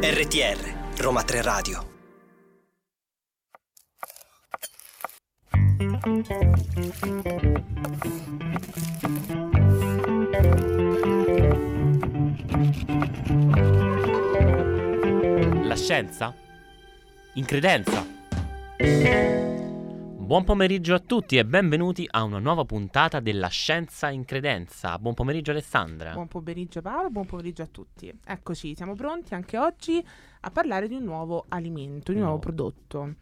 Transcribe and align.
RTR, 0.00 0.58
Roma 0.96 1.22
3 1.22 1.42
Radio. 1.42 1.86
La 15.62 15.76
scienza? 15.76 16.34
In 17.34 17.44
credenza? 17.44 18.04
Buon 20.26 20.42
pomeriggio 20.42 20.92
a 20.92 20.98
tutti 20.98 21.36
e 21.36 21.46
benvenuti 21.46 22.04
a 22.10 22.24
una 22.24 22.40
nuova 22.40 22.64
puntata 22.64 23.20
della 23.20 23.46
Scienza 23.46 24.10
in 24.10 24.24
Credenza. 24.24 24.98
Buon 24.98 25.14
pomeriggio 25.14 25.52
Alessandra. 25.52 26.14
Buon 26.14 26.26
pomeriggio 26.26 26.82
Paolo, 26.82 27.10
buon 27.10 27.26
pomeriggio 27.26 27.62
a 27.62 27.68
tutti. 27.68 28.12
Eccoci, 28.24 28.74
siamo 28.74 28.96
pronti 28.96 29.34
anche 29.34 29.56
oggi 29.56 30.04
a 30.40 30.50
parlare 30.50 30.88
di 30.88 30.96
un 30.96 31.04
nuovo 31.04 31.44
alimento, 31.46 32.10
di 32.10 32.18
un 32.18 32.24
nuovo 32.24 32.40
prodotto. 32.40 33.14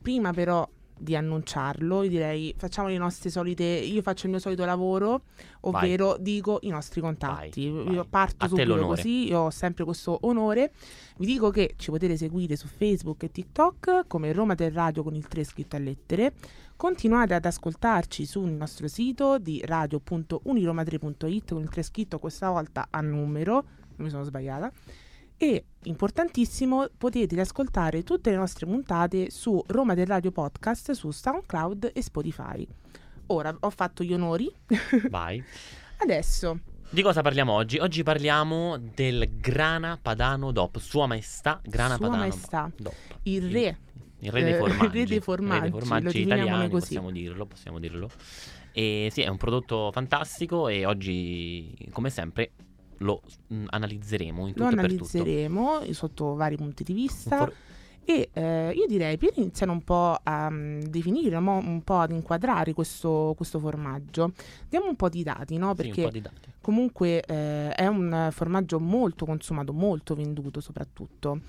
Prima 0.00 0.32
però 0.32 0.66
di 0.96 1.16
annunciarlo, 1.16 2.02
io 2.02 2.08
direi 2.08 2.54
facciamo 2.56 2.88
le 2.88 2.98
nostre 2.98 3.30
solite, 3.30 3.64
io 3.64 4.02
faccio 4.02 4.26
il 4.26 4.32
mio 4.32 4.40
solito 4.40 4.64
lavoro, 4.64 5.22
ovvero 5.60 6.16
dico 6.18 6.58
i 6.62 6.68
nostri 6.68 7.00
contatti. 7.00 7.68
Vai, 7.68 7.92
io 7.92 7.94
vai. 7.94 8.06
parto 8.08 8.44
A 8.44 8.48
te 8.48 8.64
subito 8.64 8.86
così, 8.86 9.28
io 9.28 9.40
ho 9.40 9.50
sempre 9.50 9.84
questo 9.84 10.18
onore. 10.22 10.72
Vi 11.16 11.26
dico 11.26 11.50
che 11.50 11.74
ci 11.76 11.90
potete 11.90 12.16
seguire 12.16 12.56
su 12.56 12.66
Facebook 12.66 13.22
e 13.24 13.30
TikTok 13.30 14.04
come 14.06 14.32
Roma 14.32 14.54
del 14.54 14.72
Radio 14.72 15.02
con 15.02 15.14
il 15.14 15.26
3 15.26 15.44
scritto 15.44 15.76
a 15.76 15.78
lettere. 15.78 16.32
Continuate 16.76 17.34
ad 17.34 17.44
ascoltarci 17.44 18.26
sul 18.26 18.50
nostro 18.50 18.88
sito 18.88 19.38
di 19.38 19.62
radio.uniroma3.it 19.64 21.52
con 21.52 21.62
il 21.62 21.68
3 21.68 21.82
scritto 21.82 22.18
questa 22.18 22.50
volta 22.50 22.88
a 22.90 23.00
numero, 23.00 23.52
non 23.96 24.06
mi 24.06 24.10
sono 24.10 24.24
sbagliata. 24.24 24.72
E 25.36 25.64
importantissimo, 25.84 26.86
potete 26.96 27.38
ascoltare 27.40 28.02
tutte 28.02 28.30
le 28.30 28.36
nostre 28.36 28.66
puntate 28.66 29.30
su 29.30 29.62
Roma 29.66 29.94
del 29.94 30.06
Radio 30.06 30.30
Podcast 30.30 30.92
su 30.92 31.10
SoundCloud 31.10 31.90
e 31.92 32.02
Spotify. 32.02 32.66
Ora 33.26 33.54
ho 33.58 33.70
fatto 33.70 34.04
gli 34.04 34.12
onori. 34.12 34.50
Vai. 35.10 35.42
Adesso 35.98 36.58
Di 36.88 37.02
cosa 37.02 37.22
parliamo 37.22 37.52
oggi? 37.52 37.78
Oggi 37.78 38.02
parliamo 38.02 38.78
del 38.78 39.28
grana 39.40 39.98
padano 40.00 40.52
DOP, 40.52 40.78
Sua 40.78 41.06
Maestà 41.06 41.60
grana 41.64 41.96
Sua 41.96 42.06
padano 42.06 42.28
Maestà, 42.28 42.70
DOP. 42.76 42.94
il 43.24 43.50
re 43.50 43.78
Il 44.20 44.30
re 44.30 44.42
dei 44.42 44.52
eh, 44.52 44.56
formaggi. 44.56 44.84
il 44.86 44.90
re 44.92 45.04
dei 45.06 45.20
formaggi, 45.20 45.70
lo 45.70 45.78
definiamolo 45.78 46.34
italiani, 46.42 46.70
così. 46.70 46.86
possiamo 46.86 47.10
dirlo, 47.10 47.46
possiamo 47.46 47.78
dirlo. 47.78 48.10
E 48.72 49.08
sì, 49.12 49.22
è 49.22 49.28
un 49.28 49.36
prodotto 49.36 49.90
fantastico 49.92 50.68
e 50.68 50.84
oggi, 50.84 51.74
come 51.92 52.10
sempre, 52.10 52.52
lo 53.04 53.22
mm, 53.52 53.66
analizzeremo 53.68 54.46
in 54.46 54.54
lo 54.56 54.64
tutto 54.64 54.72
e 54.72 54.76
per 54.76 54.90
tutto. 54.96 55.16
analizzeremo 55.16 55.80
sotto 55.92 56.34
vari 56.34 56.56
punti 56.56 56.82
di 56.84 56.92
vista. 56.92 57.36
for- 57.38 57.52
E 58.06 58.28
eh, 58.34 58.70
io 58.76 58.86
direi 58.86 59.16
per 59.16 59.32
iniziare 59.36 59.72
un 59.72 59.82
po' 59.82 60.18
a 60.22 60.50
mm, 60.50 60.80
definire, 60.82 61.38
mo- 61.38 61.56
un 61.56 61.82
po' 61.82 61.98
ad 62.00 62.10
inquadrare 62.10 62.74
questo, 62.74 63.32
questo 63.34 63.58
formaggio, 63.58 64.32
diamo 64.68 64.88
un 64.88 64.96
po' 64.96 65.08
di 65.08 65.22
dati, 65.22 65.56
no? 65.56 65.70
sì, 65.70 65.74
Perché 65.82 66.10
di 66.10 66.20
dati. 66.20 66.48
comunque 66.60 67.22
eh, 67.22 67.70
è 67.72 67.86
un 67.86 68.28
formaggio 68.30 68.78
molto 68.78 69.24
consumato, 69.24 69.72
molto 69.72 70.14
venduto 70.14 70.60
soprattutto. 70.60 71.40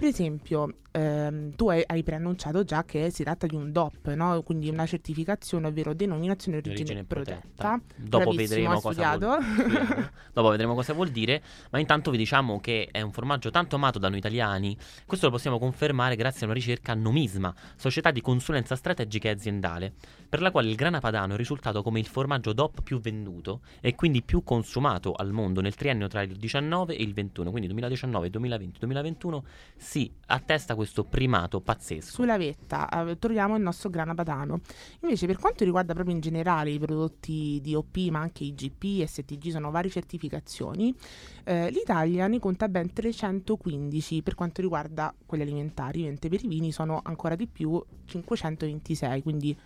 Per 0.00 0.08
esempio, 0.08 0.76
ehm, 0.92 1.54
tu 1.56 1.68
hai, 1.68 1.82
hai 1.86 2.02
preannunciato 2.02 2.64
già 2.64 2.84
che 2.84 3.10
si 3.10 3.22
tratta 3.22 3.46
di 3.46 3.54
un 3.54 3.70
DOP, 3.70 4.08
no? 4.14 4.40
quindi 4.42 4.70
una 4.70 4.86
certificazione, 4.86 5.66
ovvero 5.66 5.92
denominazione 5.92 6.56
origine, 6.56 6.80
origine 6.80 7.04
protetta. 7.04 7.78
Dopo 7.96 8.30
Bravissimo, 8.30 8.80
vedremo, 8.80 8.80
vuol... 8.80 10.10
Dopo 10.32 10.48
vedremo 10.48 10.74
cosa 10.74 10.94
vuol 10.94 11.10
dire. 11.10 11.42
Ma 11.70 11.80
intanto 11.80 12.10
vi 12.10 12.16
diciamo 12.16 12.60
che 12.60 12.88
è 12.90 13.02
un 13.02 13.12
formaggio 13.12 13.50
tanto 13.50 13.76
amato 13.76 13.98
da 13.98 14.08
noi 14.08 14.16
italiani. 14.16 14.74
Questo 15.04 15.26
lo 15.26 15.32
possiamo 15.32 15.58
confermare 15.58 16.16
grazie 16.16 16.42
a 16.42 16.44
una 16.46 16.54
ricerca 16.54 16.94
Nomisma, 16.94 17.54
società 17.76 18.10
di 18.10 18.22
consulenza 18.22 18.74
strategica 18.74 19.28
e 19.28 19.32
aziendale, 19.32 19.92
per 20.30 20.40
la 20.40 20.50
quale 20.50 20.70
il 20.70 20.76
grana 20.76 21.00
padano 21.00 21.34
è 21.34 21.36
risultato 21.36 21.82
come 21.82 21.98
il 21.98 22.06
formaggio 22.06 22.54
DOP 22.54 22.82
più 22.82 23.00
venduto 23.00 23.60
e 23.82 23.94
quindi 23.94 24.22
più 24.22 24.42
consumato 24.42 25.12
al 25.12 25.30
mondo 25.30 25.60
nel 25.60 25.74
triennio 25.74 26.08
tra 26.08 26.22
il 26.22 26.36
19 26.36 26.96
e 26.96 27.02
il 27.02 27.12
21. 27.12 27.50
Quindi 27.50 27.68
2019, 27.68 28.30
2020, 28.30 28.78
2021 28.78 29.44
si 29.90 30.08
attesta 30.26 30.76
questo 30.76 31.02
primato 31.02 31.60
pazzesco. 31.60 32.12
Sulla 32.12 32.38
vetta 32.38 32.88
eh, 33.08 33.18
troviamo 33.18 33.56
il 33.56 33.62
nostro 33.62 33.90
grana 33.90 34.14
padano. 34.14 34.60
Invece, 35.00 35.26
per 35.26 35.36
quanto 35.36 35.64
riguarda 35.64 35.94
proprio 35.94 36.14
in 36.14 36.20
generale 36.20 36.70
i 36.70 36.78
prodotti 36.78 37.60
DOP, 37.60 37.96
ma 38.10 38.20
anche 38.20 38.44
IGP, 38.44 39.04
STG, 39.04 39.50
sono 39.50 39.72
varie 39.72 39.90
certificazioni, 39.90 40.94
eh, 41.42 41.72
l'Italia 41.72 42.28
ne 42.28 42.38
conta 42.38 42.68
ben 42.68 42.92
315 42.92 44.22
per 44.22 44.36
quanto 44.36 44.60
riguarda 44.60 45.12
quelli 45.26 45.42
alimentari, 45.42 46.04
mentre 46.04 46.28
per 46.28 46.44
i 46.44 46.46
vini 46.46 46.70
sono 46.70 47.00
ancora 47.02 47.34
di 47.34 47.48
più 47.48 47.82
526, 48.04 49.22
quindi 49.22 49.58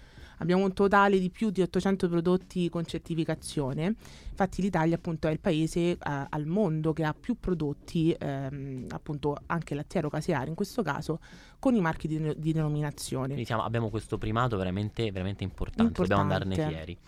abbiamo 0.45 0.65
un 0.65 0.73
totale 0.73 1.19
di 1.19 1.31
più 1.31 1.51
di 1.51 1.63
800 1.63 2.09
prodotti 2.09 2.69
con 2.69 2.85
certificazione. 2.85 3.95
Infatti 4.31 4.63
l'Italia 4.63 4.97
appunto 4.97 5.27
è 5.27 5.31
il 5.33 5.41
paese 5.41 5.81
eh, 5.81 5.99
al 6.01 6.47
mondo 6.47 6.93
che 6.93 7.05
ha 7.05 7.15
più 7.19 7.37
prodotti, 7.39 8.15
ehm, 8.17 8.87
appunto 8.91 9.37
anche 9.47 9.75
lattiero 9.75 10.09
caseare 10.09 10.49
in 10.49 10.55
questo 10.55 10.83
caso, 10.83 11.21
con 11.59 11.75
i 11.75 11.81
marchi 11.81 12.07
di, 12.07 12.35
di 12.37 12.53
denominazione. 12.53 13.27
Quindi 13.27 13.45
siamo- 13.45 13.63
abbiamo 13.63 13.91
questo 13.91 14.19
primato 14.19 14.57
veramente, 14.57 15.11
veramente 15.11 15.45
importante. 15.45 15.93
Dobbiamo 16.01 16.23
andarne 16.23 16.55
Importante. 16.55 16.85
fieri. 16.85 16.99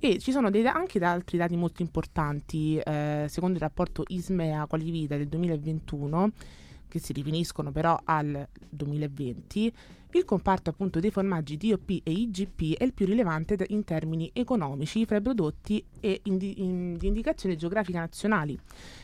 E 0.00 0.18
ci 0.18 0.32
sono 0.32 0.50
dei 0.50 0.66
anche 0.66 0.98
da 0.98 1.12
altri 1.12 1.38
dati 1.38 1.56
molto 1.56 1.80
importanti, 1.80 2.76
eh, 2.76 3.24
secondo 3.28 3.56
il 3.56 3.62
rapporto 3.62 4.04
ISMEA 4.06 4.66
Qualivita 4.66 5.16
del 5.16 5.28
2021, 5.28 6.30
che 6.94 7.00
si 7.00 7.12
riferiscono 7.12 7.72
però 7.72 7.98
al 8.04 8.46
2020, 8.70 9.72
il 10.12 10.24
comparto 10.24 10.70
appunto 10.70 11.00
dei 11.00 11.10
formaggi 11.10 11.56
DOP 11.56 11.90
e 12.04 12.12
IGP 12.12 12.76
è 12.76 12.84
il 12.84 12.92
più 12.92 13.04
rilevante 13.04 13.56
in 13.70 13.82
termini 13.82 14.30
economici 14.32 15.04
fra 15.06 15.16
i 15.16 15.20
prodotti 15.20 15.84
e 15.98 16.20
indi- 16.24 16.62
in- 16.62 16.96
di 16.96 17.08
indicazioni 17.08 17.56
geografiche 17.56 17.98
nazionali, 17.98 18.56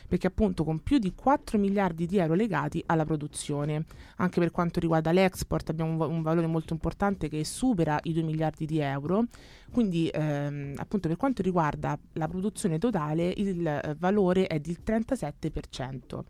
perché 0.07 0.27
appunto 0.27 0.63
con 0.63 0.81
più 0.81 0.99
di 0.99 1.11
4 1.13 1.57
miliardi 1.57 2.05
di 2.05 2.17
euro 2.17 2.33
legati 2.33 2.81
alla 2.85 3.03
produzione. 3.03 3.83
Anche 4.17 4.39
per 4.39 4.51
quanto 4.51 4.79
riguarda 4.79 5.11
l'export 5.11 5.69
abbiamo 5.69 5.91
un, 5.91 5.97
va- 5.97 6.05
un 6.05 6.21
valore 6.21 6.47
molto 6.47 6.71
importante 6.71 7.27
che 7.27 7.43
supera 7.43 7.99
i 8.03 8.13
2 8.13 8.23
miliardi 8.23 8.65
di 8.65 8.79
euro, 8.79 9.25
quindi 9.69 10.07
ehm, 10.07 10.75
appunto 10.77 11.09
per 11.09 11.17
quanto 11.17 11.41
riguarda 11.41 11.99
la 12.13 12.27
produzione 12.29 12.77
totale 12.77 13.33
il 13.35 13.67
eh, 13.67 13.95
valore 13.99 14.47
è 14.47 14.61
del 14.61 14.77
37%. 14.81 16.23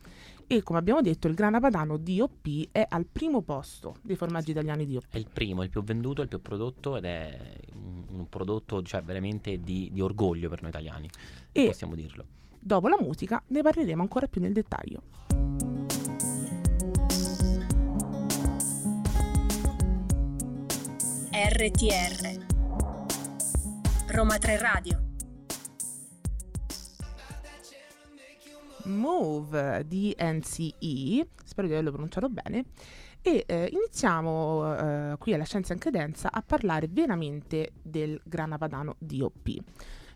E 0.52 0.64
come 0.64 0.80
abbiamo 0.80 1.00
detto 1.00 1.30
il 1.30 1.34
grana 1.34 1.62
padano 1.62 1.96
DOP 1.96 2.68
è 2.74 2.86
al 2.90 3.06
primo 3.10 3.40
posto 3.40 3.96
dei 4.02 4.18
formaggi 4.18 4.52
italiani 4.52 4.86
DOP. 4.86 5.06
È 5.10 5.18
il 5.18 5.30
primo, 5.32 5.64
il 5.64 5.70
più 5.70 5.82
venduto, 5.82 6.22
il 6.22 6.28
più 6.28 6.42
prodotto 6.42 6.98
ed 6.98 7.06
è 7.06 7.56
un, 7.76 8.04
un 8.10 8.28
prodotto 8.28 8.84
cioè, 8.84 9.02
veramente 9.02 9.62
di, 9.62 9.88
di 9.94 10.02
orgoglio 10.02 10.50
per 10.50 10.60
noi 10.60 10.72
italiani. 10.72 11.10
E- 11.54 11.68
Possiamo 11.68 11.96
dirlo. 11.96 12.26
Dopo 12.60 12.90
la 12.90 12.98
musica 13.00 13.42
ne 13.48 13.62
parleremo 13.62 14.02
ancora 14.02 14.28
più 14.28 14.42
nel 14.42 14.52
dettaglio. 14.52 15.02
RTR 21.32 22.46
Roma 24.08 24.38
3 24.38 24.58
Radio 24.58 25.11
Move 28.86 29.84
di 29.88 30.16
NCE, 30.18 31.28
spero 31.44 31.68
di 31.68 31.74
averlo 31.74 31.92
pronunciato 31.92 32.30
bene, 32.30 32.66
e 33.22 33.44
eh, 33.46 33.70
iniziamo 33.72 34.76
eh, 34.76 35.16
qui 35.20 35.34
alla 35.34 35.44
Scienza 35.44 35.74
in 35.74 35.80
Credenza 35.80 36.32
a 36.32 36.42
parlare 36.42 36.88
veramente 36.90 37.74
del 37.82 38.20
grana 38.24 38.58
padano 38.58 38.96
DOP. 38.98 39.48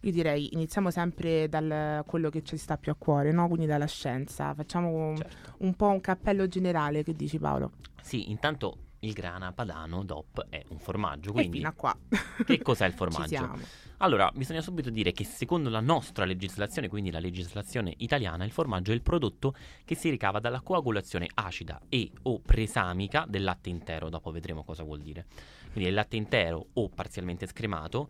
Io 0.02 0.12
direi 0.12 0.54
iniziamo 0.54 0.92
sempre 0.92 1.50
da 1.50 2.04
quello 2.06 2.30
che 2.30 2.44
ci 2.44 2.58
sta 2.58 2.78
più 2.78 2.92
a 2.92 2.96
cuore, 2.96 3.32
no? 3.32 3.48
quindi 3.48 3.66
dalla 3.66 3.88
scienza. 3.88 4.54
Facciamo 4.54 4.90
un, 4.90 5.18
Certo. 5.18 5.56
un 5.60 5.74
po' 5.76 5.88
un 5.88 6.02
cappello 6.02 6.48
generale, 6.48 7.04
che 7.04 7.14
dici 7.14 7.40
Paolo? 7.40 7.72
Sì, 8.02 8.30
intanto 8.30 8.78
il 9.06 9.14
grana 9.14 9.52
padano 9.52 10.04
DOP 10.04 10.48
è 10.50 10.64
un 10.70 10.80
formaggio, 10.80 11.30
E 11.30 11.34
quindi 11.34 11.58
fino 11.58 11.70
a 11.70 11.74
qua. 11.74 11.98
che 12.46 12.62
cos'è 12.62 12.86
il 12.86 12.94
formaggio? 12.94 13.58
Allora, 14.00 14.30
bisogna 14.36 14.62
subito 14.62 14.90
dire 14.90 15.14
che 15.14 15.24
secondo 15.24 15.70
la 15.70 15.80
nostra 15.80 16.26
legislazione, 16.26 16.90
quindi 16.90 17.12
la 17.12 17.20
legislazione 17.20 17.94
italiana, 17.98 18.44
il 18.44 18.52
formaggio 18.52 18.92
è 18.92 18.94
il 18.96 19.02
prodotto 19.02 19.56
che 19.86 19.96
si 19.96 20.10
ricava 20.10 20.40
dalla 20.40 20.60
coagulazione 20.60 21.30
acida 21.36 21.80
e 21.88 22.12
o 22.24 22.40
presamica 22.40 23.26
del 23.28 23.44
latte 23.44 23.70
intero, 23.70 24.10
dopo 24.10 24.32
vedremo 24.32 24.64
cosa 24.64 24.84
vuol 24.84 25.00
dire. 25.00 25.26
Quindi 25.72 25.90
il 25.90 25.96
latte 25.96 26.18
intero 26.18 26.68
o 26.74 26.90
parzialmente 26.90 27.48
scremato 27.48 28.10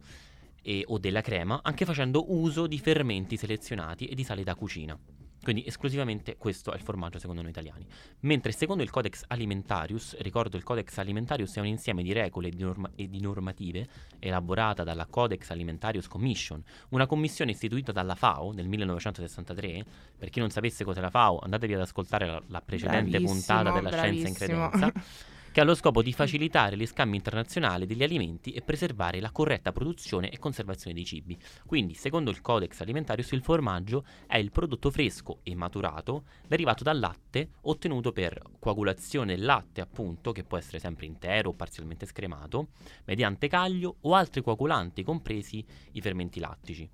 e- 0.63 0.83
o 0.87 0.97
della 0.97 1.21
crema, 1.21 1.59
anche 1.61 1.85
facendo 1.85 2.33
uso 2.33 2.65
di 2.65 2.79
fermenti 2.79 3.37
selezionati 3.37 4.07
e 4.07 4.15
di 4.15 4.23
sale 4.23 4.43
da 4.43 4.55
cucina. 4.55 4.97
Quindi 5.45 5.63
esclusivamente 5.67 6.37
questo 6.37 6.71
è 6.71 6.75
il 6.75 6.81
formaggio 6.81 7.19
secondo 7.19 7.43
noi 7.43 7.51
italiani. 7.51 7.85
Mentre 8.21 8.51
secondo 8.51 8.81
il 8.81 8.89
Codex 8.89 9.25
Alimentarius, 9.27 10.17
ricordo 10.17 10.57
il 10.57 10.63
Codex 10.63 10.97
Alimentarius 10.97 11.53
è 11.53 11.59
un 11.59 11.67
insieme 11.67 12.01
di 12.01 12.13
regole 12.13 12.47
e 12.47 12.49
di, 12.49 12.63
norma- 12.63 12.89
e 12.95 13.07
di 13.07 13.21
normative 13.21 13.87
elaborata 14.17 14.83
dalla 14.83 15.05
Codex 15.05 15.51
Alimentarius 15.51 16.07
Commission, 16.07 16.63
una 16.89 17.05
commissione 17.05 17.51
istituita 17.51 17.91
dalla 17.91 18.15
FAO 18.15 18.53
nel 18.53 18.67
1963. 18.67 19.85
Per 20.17 20.29
chi 20.31 20.39
non 20.39 20.49
sapesse 20.49 20.83
cos'è 20.83 20.99
la 20.99 21.11
FAO, 21.11 21.37
andatevi 21.37 21.75
ad 21.75 21.81
ascoltare 21.81 22.25
la, 22.25 22.41
la 22.47 22.61
precedente 22.61 23.19
Bravissimo, 23.19 23.31
puntata 23.33 23.71
della 23.71 23.89
bravissimo. 23.89 24.33
scienza 24.33 24.45
in 24.45 24.69
credenza. 24.71 24.93
che 25.55 25.61
ha 25.61 25.63
lo 25.63 25.73
scopo 25.73 26.01
di 26.01 26.11
facilitare 26.11 26.75
gli 26.75 26.85
scambi 26.85 27.15
internazionali 27.15 27.85
degli 27.85 28.03
alimenti 28.03 28.51
e 28.51 28.61
preservare 28.61 29.21
la 29.21 29.31
corretta 29.31 29.71
produzione 29.71 30.29
e 30.29 30.37
conservazione 30.37 30.93
dei 30.93 31.05
cibi. 31.05 31.37
Quindi, 31.65 31.93
secondo 31.93 32.29
il 32.29 32.41
Codex 32.41 32.81
Alimentarius, 32.81 33.31
il 33.31 33.41
formaggio 33.41 34.03
è 34.27 34.35
il 34.35 34.51
prodotto 34.51 34.91
fresco 34.91 35.39
e 35.43 35.55
maturato 35.55 36.25
derivato 36.45 36.83
dal 36.83 36.99
latte 36.99 37.51
ottenuto 37.61 38.11
per 38.11 38.37
coagulazione 38.59 39.33
del 39.33 39.45
latte, 39.45 39.79
appunto, 39.79 40.33
che 40.33 40.43
può 40.43 40.57
essere 40.57 40.79
sempre 40.79 41.05
intero 41.05 41.51
o 41.51 41.53
parzialmente 41.53 42.05
scremato, 42.05 42.71
mediante 43.05 43.47
caglio 43.47 43.95
o 44.01 44.13
altri 44.13 44.41
coagulanti, 44.41 45.05
compresi 45.05 45.63
i 45.93 46.01
fermenti 46.01 46.41
lattici. 46.41 46.89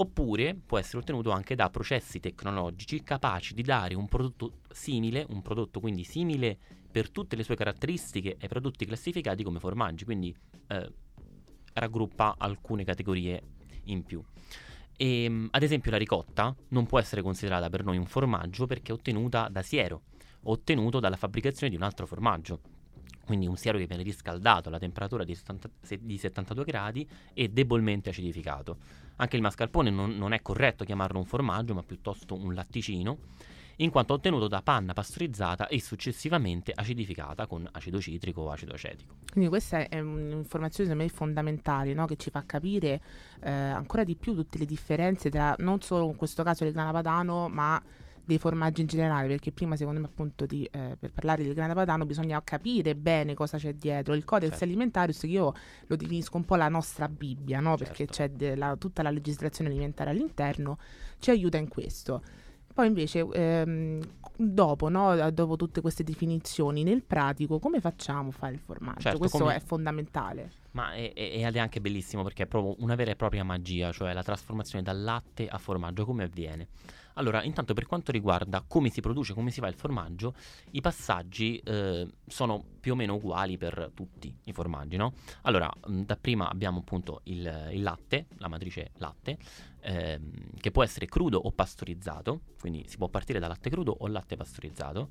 Oppure 0.00 0.54
può 0.54 0.78
essere 0.78 0.98
ottenuto 0.98 1.32
anche 1.32 1.56
da 1.56 1.70
processi 1.70 2.20
tecnologici 2.20 3.02
capaci 3.02 3.52
di 3.52 3.62
dare 3.62 3.94
un 3.94 4.06
prodotto 4.06 4.60
simile, 4.70 5.26
un 5.30 5.42
prodotto 5.42 5.80
quindi 5.80 6.04
simile 6.04 6.56
per 6.90 7.10
tutte 7.10 7.34
le 7.34 7.42
sue 7.42 7.56
caratteristiche 7.56 8.36
ai 8.40 8.46
prodotti 8.46 8.86
classificati 8.86 9.42
come 9.42 9.58
formaggi, 9.58 10.04
quindi 10.04 10.34
eh, 10.68 10.92
raggruppa 11.72 12.36
alcune 12.38 12.84
categorie 12.84 13.42
in 13.84 14.04
più. 14.04 14.22
E, 14.96 15.28
mm, 15.28 15.46
ad 15.50 15.64
esempio 15.64 15.90
la 15.90 15.96
ricotta 15.96 16.54
non 16.68 16.86
può 16.86 17.00
essere 17.00 17.20
considerata 17.20 17.68
per 17.68 17.82
noi 17.82 17.96
un 17.96 18.06
formaggio 18.06 18.66
perché 18.66 18.92
è 18.92 18.94
ottenuta 18.94 19.48
da 19.48 19.62
siero, 19.62 20.02
ottenuto 20.44 21.00
dalla 21.00 21.16
fabbricazione 21.16 21.70
di 21.70 21.76
un 21.76 21.82
altro 21.82 22.06
formaggio. 22.06 22.60
Quindi 23.28 23.46
un 23.46 23.58
siero 23.58 23.76
che 23.76 23.86
viene 23.86 24.02
riscaldato 24.02 24.70
alla 24.70 24.78
temperatura 24.78 25.22
di, 25.22 25.34
70 25.34 25.68
se- 25.82 25.98
di 26.00 26.16
72 26.16 26.64
gradi 26.64 27.06
e 27.34 27.50
debolmente 27.50 28.08
acidificato. 28.08 28.78
Anche 29.16 29.36
il 29.36 29.42
mascarpone 29.42 29.90
non, 29.90 30.16
non 30.16 30.32
è 30.32 30.40
corretto 30.40 30.82
chiamarlo 30.82 31.18
un 31.18 31.26
formaggio, 31.26 31.74
ma 31.74 31.82
piuttosto 31.82 32.34
un 32.34 32.54
latticino, 32.54 33.18
in 33.76 33.90
quanto 33.90 34.14
ottenuto 34.14 34.48
da 34.48 34.62
panna 34.62 34.94
pastorizzata 34.94 35.68
e 35.68 35.78
successivamente 35.78 36.72
acidificata 36.74 37.46
con 37.46 37.68
acido 37.70 38.00
citrico 38.00 38.40
o 38.40 38.50
acido 38.50 38.72
acetico. 38.72 39.16
Quindi 39.30 39.50
questa 39.50 39.86
è 39.88 40.00
un'informazione 40.00 40.88
secondo 40.88 41.04
me 41.04 41.08
fondamentale 41.10 41.92
no? 41.92 42.06
che 42.06 42.16
ci 42.16 42.30
fa 42.30 42.44
capire 42.46 42.98
eh, 43.42 43.50
ancora 43.50 44.04
di 44.04 44.16
più 44.16 44.34
tutte 44.34 44.56
le 44.56 44.64
differenze 44.64 45.28
tra 45.28 45.54
non 45.58 45.82
solo 45.82 46.06
in 46.06 46.16
questo 46.16 46.42
caso 46.42 46.64
il 46.64 46.72
grana 46.72 46.92
padano 46.92 47.48
ma 47.50 47.78
dei 48.28 48.38
formaggi 48.38 48.82
in 48.82 48.86
generale 48.86 49.26
perché 49.26 49.52
prima 49.52 49.74
secondo 49.74 50.00
me 50.00 50.06
appunto 50.06 50.44
di, 50.44 50.68
eh, 50.70 50.96
per 51.00 51.12
parlare 51.12 51.42
del 51.42 51.54
grana 51.54 51.72
padano 51.72 52.04
bisogna 52.04 52.40
capire 52.44 52.94
bene 52.94 53.32
cosa 53.32 53.56
c'è 53.56 53.72
dietro 53.72 54.14
il 54.14 54.24
codex 54.24 54.50
Certo. 54.50 54.64
alimentarius 54.64 55.22
io 55.22 55.54
lo 55.86 55.96
definisco 55.96 56.36
un 56.36 56.44
po' 56.44 56.56
la 56.56 56.68
nostra 56.68 57.08
Bibbia 57.08 57.58
no? 57.60 57.76
perché 57.76 58.06
Certo. 58.06 58.12
c'è 58.12 58.30
de- 58.30 58.54
la- 58.54 58.76
tutta 58.76 59.02
la 59.02 59.10
legislazione 59.10 59.70
alimentare 59.70 60.10
all'interno 60.10 60.76
ci 61.18 61.30
aiuta 61.30 61.56
in 61.56 61.68
questo 61.68 62.22
poi 62.74 62.86
invece 62.86 63.26
ehm, 63.32 64.00
dopo, 64.36 64.88
no? 64.88 65.30
dopo 65.32 65.56
tutte 65.56 65.80
queste 65.80 66.04
definizioni, 66.04 66.84
nel 66.84 67.02
pratico 67.02 67.58
come 67.58 67.80
facciamo 67.80 68.28
a 68.28 68.32
fare 68.32 68.52
il 68.52 68.60
formaggio? 68.60 69.00
Certo, 69.00 69.18
Questo 69.18 69.38
come- 69.38 69.56
è 69.56 69.58
fondamentale. 69.58 70.52
Ma 70.72 70.92
è, 70.92 71.12
è- 71.12 71.50
è 71.52 71.58
anche 71.58 71.80
bellissimo 71.80 72.22
perché 72.22 72.44
è 72.44 72.46
proprio 72.46 72.76
una 72.78 72.94
vera 72.94 73.10
e 73.10 73.16
propria 73.16 73.42
magia, 73.42 73.90
cioè 73.90 74.12
la 74.12 74.22
trasformazione 74.22 74.84
dal 74.84 75.02
latte 75.02 75.48
a 75.48 75.58
formaggio, 75.58 76.04
come 76.04 76.22
avviene? 76.22 76.68
Allora, 77.18 77.42
intanto 77.42 77.74
per 77.74 77.86
quanto 77.86 78.12
riguarda 78.12 78.62
come 78.66 78.90
si 78.90 79.00
produce, 79.00 79.34
come 79.34 79.50
si 79.50 79.58
fa 79.60 79.66
il 79.66 79.74
formaggio, 79.74 80.34
i 80.70 80.80
passaggi 80.80 81.58
eh, 81.64 82.06
sono 82.26 82.64
più 82.80 82.92
o 82.92 82.94
meno 82.94 83.14
uguali 83.14 83.58
per 83.58 83.90
tutti 83.92 84.32
i 84.44 84.52
formaggi, 84.52 84.96
no? 84.96 85.12
Allora, 85.42 85.68
mh, 85.86 86.02
dapprima 86.02 86.48
abbiamo 86.48 86.78
appunto 86.78 87.20
il, 87.24 87.70
il 87.72 87.82
latte, 87.82 88.26
la 88.36 88.46
matrice 88.46 88.92
latte, 88.98 89.36
ehm, 89.80 90.30
che 90.60 90.70
può 90.70 90.84
essere 90.84 91.06
crudo 91.06 91.38
o 91.38 91.50
pastorizzato, 91.50 92.40
quindi 92.60 92.84
si 92.86 92.96
può 92.96 93.08
partire 93.08 93.40
da 93.40 93.48
latte 93.48 93.68
crudo 93.68 93.96
o 93.98 94.06
latte 94.06 94.36
pastorizzato. 94.36 95.08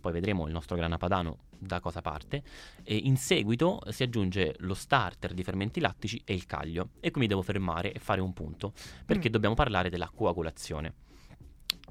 Poi 0.00 0.12
vedremo 0.12 0.46
il 0.46 0.52
nostro 0.52 0.76
grana 0.76 0.98
padano 0.98 1.38
da 1.58 1.80
cosa 1.80 2.00
parte. 2.00 2.42
E 2.84 2.96
in 2.96 3.16
seguito 3.16 3.80
si 3.88 4.02
aggiunge 4.02 4.54
lo 4.58 4.74
starter 4.74 5.32
di 5.32 5.42
fermenti 5.42 5.80
lattici 5.80 6.20
e 6.24 6.34
il 6.34 6.46
caglio. 6.46 6.90
E 7.00 7.10
qui 7.10 7.20
mi 7.22 7.26
devo 7.26 7.42
fermare 7.42 7.92
e 7.92 7.98
fare 7.98 8.20
un 8.20 8.32
punto, 8.32 8.72
perché 9.04 9.28
Mm. 9.28 9.32
dobbiamo 9.32 9.54
parlare 9.54 9.90
della 9.90 10.10
coagulazione. 10.14 10.94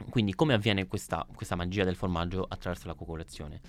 Quindi 0.09 0.33
come 0.35 0.53
avviene 0.53 0.87
questa, 0.87 1.25
questa 1.33 1.55
magia 1.55 1.83
del 1.83 1.95
formaggio 1.95 2.45
attraverso 2.47 2.87
la 2.87 2.93
coagulazione? 2.93 3.59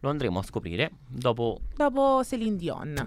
Lo 0.00 0.10
andremo 0.10 0.38
a 0.38 0.42
scoprire 0.42 0.90
dopo 1.08 1.60
Dopo 1.76 2.22
Celine 2.24 2.56
Dion. 2.56 3.06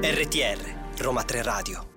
RTR, 0.00 1.00
Roma 1.02 1.22
3 1.24 1.42
Radio. 1.42 1.90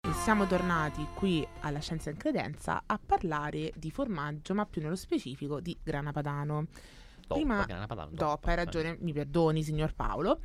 E 0.00 0.12
siamo 0.22 0.46
tornati 0.46 1.06
qui 1.14 1.46
alla 1.60 1.80
Scienza 1.80 2.10
in 2.10 2.16
Credenza 2.16 2.82
a 2.86 2.98
parlare 3.04 3.72
di 3.76 3.90
formaggio, 3.90 4.54
ma 4.54 4.66
più 4.66 4.82
nello 4.82 4.96
specifico 4.96 5.60
di 5.60 5.78
grana 5.82 6.12
padano. 6.12 6.66
dopo 7.20 7.34
Prima- 7.34 7.64
grana 7.64 7.86
padano. 7.86 8.10
Dopo, 8.12 8.48
hai 8.48 8.56
ragione, 8.56 8.96
mi 9.00 9.12
perdoni, 9.12 9.62
signor 9.62 9.94
Paolo. 9.94 10.40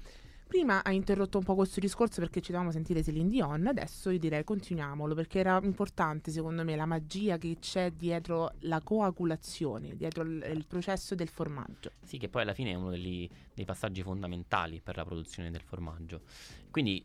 Prima 0.54 0.84
hai 0.84 0.96
interrotto 0.96 1.40
un 1.40 1.44
po' 1.44 1.56
questo 1.56 1.80
discorso 1.80 2.22
perché 2.22 2.40
ci 2.40 2.52
dovevamo 2.52 2.72
sentire 2.72 3.02
Celine 3.02 3.28
Dion, 3.28 3.66
adesso 3.66 4.12
io 4.12 4.20
direi 4.20 4.44
continuiamolo 4.44 5.16
perché 5.16 5.40
era 5.40 5.60
importante 5.64 6.30
secondo 6.30 6.64
me 6.64 6.76
la 6.76 6.86
magia 6.86 7.40
che 7.40 7.58
c'è 7.60 7.90
dietro 7.90 8.52
la 8.60 8.80
coagulazione, 8.80 9.96
dietro 9.96 10.22
il, 10.22 10.48
il 10.54 10.66
processo 10.68 11.16
del 11.16 11.28
formaggio. 11.28 11.94
Sì, 12.04 12.20
che 12.20 12.30
poi 12.30 12.44
alla 12.44 12.54
fine 12.54 12.70
è 12.70 12.76
uno 12.76 12.92
degli- 12.92 13.28
dei 13.52 13.66
passaggi 13.66 14.04
fondamentali 14.04 14.80
per 14.80 14.96
la 14.96 15.04
produzione 15.04 15.50
del 15.50 15.62
formaggio. 15.62 16.22
Quindi, 16.70 17.04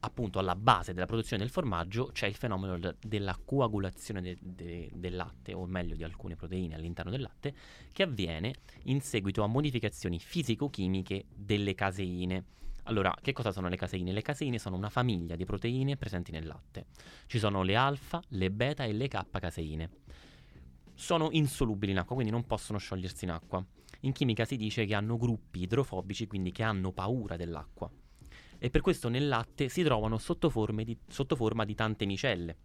appunto, 0.00 0.38
alla 0.38 0.56
base 0.56 0.92
della 0.92 1.06
produzione 1.06 1.42
del 1.42 1.52
formaggio 1.52 2.10
c'è 2.12 2.26
il 2.26 2.34
fenomeno 2.34 2.78
de- 2.78 2.96
della 3.00 3.38
coagulazione 3.42 4.20
de- 4.20 4.38
de- 4.40 4.90
del 4.94 5.16
latte, 5.16 5.52
o 5.52 5.66
meglio 5.66 5.94
di 5.94 6.04
alcune 6.04 6.36
proteine 6.36 6.74
all'interno 6.74 7.10
del 7.10 7.20
latte, 7.20 7.54
che 7.92 8.02
avviene 8.02 8.54
in 8.84 9.00
seguito 9.00 9.42
a 9.42 9.46
modificazioni 9.46 10.18
fisico-chimiche 10.18 11.26
delle 11.34 11.74
caseine. 11.74 12.44
Allora, 12.84 13.14
che 13.20 13.32
cosa 13.32 13.52
sono 13.52 13.68
le 13.68 13.76
caseine? 13.76 14.10
Le 14.12 14.22
caseine 14.22 14.58
sono 14.58 14.76
una 14.76 14.88
famiglia 14.88 15.36
di 15.36 15.44
proteine 15.44 15.96
presenti 15.96 16.32
nel 16.32 16.46
latte. 16.46 16.86
Ci 17.26 17.38
sono 17.38 17.62
le 17.62 17.76
alfa, 17.76 18.22
le 18.28 18.50
beta 18.50 18.84
e 18.84 18.92
le 18.92 19.06
K-caseine. 19.06 19.90
Sono 20.94 21.28
insolubili 21.30 21.92
in 21.92 21.98
acqua, 21.98 22.14
quindi 22.14 22.32
non 22.32 22.46
possono 22.46 22.78
sciogliersi 22.78 23.24
in 23.24 23.30
acqua. 23.30 23.64
In 24.00 24.12
chimica 24.12 24.44
si 24.44 24.56
dice 24.56 24.86
che 24.86 24.94
hanno 24.94 25.18
gruppi 25.18 25.60
idrofobici, 25.60 26.26
quindi 26.26 26.52
che 26.52 26.62
hanno 26.62 26.90
paura 26.90 27.36
dell'acqua. 27.36 27.90
E 28.62 28.68
per 28.68 28.82
questo 28.82 29.08
nel 29.08 29.26
latte 29.26 29.70
si 29.70 29.82
trovano 29.82 30.18
sotto, 30.18 30.52
di- 30.84 30.98
sotto 31.08 31.34
forma 31.34 31.64
di 31.64 31.74
tante 31.74 32.04
micelle. 32.04 32.56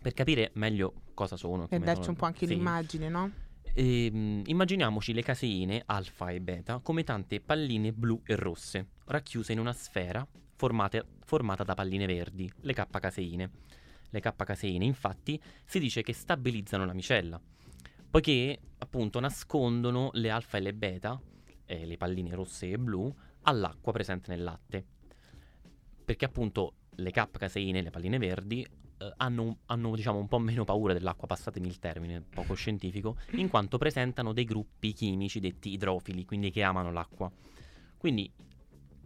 Per 0.00 0.14
capire 0.14 0.50
meglio 0.54 0.94
cosa 1.12 1.36
sono. 1.36 1.68
Per 1.68 1.80
darci 1.80 2.00
sono- 2.00 2.12
un 2.12 2.16
po' 2.16 2.24
anche 2.24 2.46
sì. 2.46 2.54
un'immagine, 2.54 3.08
no? 3.10 3.30
Ehm, 3.74 4.42
immaginiamoci 4.46 5.12
le 5.12 5.22
caseine 5.22 5.82
alfa 5.84 6.30
e 6.30 6.40
beta 6.40 6.80
come 6.80 7.04
tante 7.04 7.40
palline 7.40 7.92
blu 7.92 8.20
e 8.24 8.36
rosse, 8.36 8.88
racchiuse 9.04 9.52
in 9.52 9.58
una 9.58 9.72
sfera 9.74 10.26
formate- 10.56 11.04
formata 11.24 11.62
da 11.62 11.74
palline 11.74 12.06
verdi, 12.06 12.50
le 12.60 12.72
K-caseine. 12.72 13.50
Le 14.10 14.20
K-caseine, 14.20 14.84
infatti, 14.84 15.40
si 15.64 15.78
dice 15.78 16.02
che 16.02 16.14
stabilizzano 16.14 16.84
la 16.86 16.92
micella, 16.94 17.40
poiché 18.10 18.58
appunto 18.78 19.20
nascondono 19.20 20.08
le 20.14 20.30
alfa 20.30 20.56
e 20.56 20.60
le 20.60 20.74
beta, 20.74 21.20
eh, 21.66 21.86
le 21.86 21.96
palline 21.98 22.34
rosse 22.34 22.70
e 22.70 22.78
blu, 22.78 23.14
all'acqua 23.42 23.92
presente 23.92 24.30
nel 24.30 24.42
latte. 24.42 24.84
Perché 26.04 26.24
appunto 26.24 26.74
le 26.96 27.10
K-caseine, 27.10 27.82
le 27.82 27.90
palline 27.90 28.18
verdi, 28.18 28.62
eh, 28.62 29.12
hanno, 29.16 29.58
hanno, 29.66 29.94
diciamo 29.94 30.18
un 30.18 30.28
po' 30.28 30.38
meno 30.38 30.64
paura 30.64 30.92
dell'acqua, 30.92 31.26
passatemi 31.26 31.66
il 31.66 31.78
termine 31.78 32.22
poco 32.22 32.54
scientifico, 32.54 33.16
in 33.32 33.48
quanto 33.48 33.78
presentano 33.78 34.32
dei 34.32 34.44
gruppi 34.44 34.92
chimici 34.92 35.40
detti 35.40 35.70
idrofili, 35.72 36.24
quindi 36.24 36.50
che 36.50 36.62
amano 36.62 36.92
l'acqua. 36.92 37.30
Quindi 37.96 38.30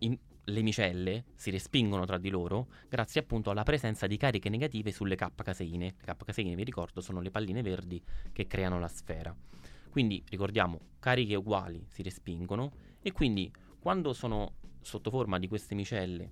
in- 0.00 0.18
le 0.48 0.62
micelle 0.62 1.24
si 1.34 1.50
respingono 1.50 2.04
tra 2.04 2.18
di 2.18 2.30
loro 2.30 2.68
grazie 2.88 3.20
appunto 3.20 3.50
alla 3.50 3.64
presenza 3.64 4.06
di 4.06 4.16
cariche 4.16 4.48
negative 4.48 4.92
sulle 4.92 5.16
K-caseine. 5.16 5.94
Le 5.98 6.14
K-caseine, 6.14 6.54
vi 6.54 6.64
ricordo, 6.64 7.00
sono 7.00 7.20
le 7.20 7.30
palline 7.30 7.62
verdi 7.62 8.00
che 8.32 8.46
creano 8.46 8.78
la 8.78 8.88
sfera. 8.88 9.34
Quindi 9.90 10.22
ricordiamo, 10.28 10.78
cariche 10.98 11.34
uguali 11.34 11.84
si 11.88 12.02
respingono 12.02 12.70
e 13.00 13.12
quindi 13.12 13.50
quando 13.78 14.12
sono 14.12 14.54
sotto 14.82 15.10
forma 15.10 15.38
di 15.38 15.48
queste 15.48 15.74
micelle, 15.74 16.30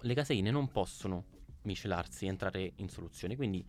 le 0.00 0.14
caseine 0.14 0.50
non 0.50 0.70
possono 0.70 1.24
miscelarsi, 1.62 2.26
entrare 2.26 2.72
in 2.76 2.88
soluzione, 2.88 3.36
quindi 3.36 3.64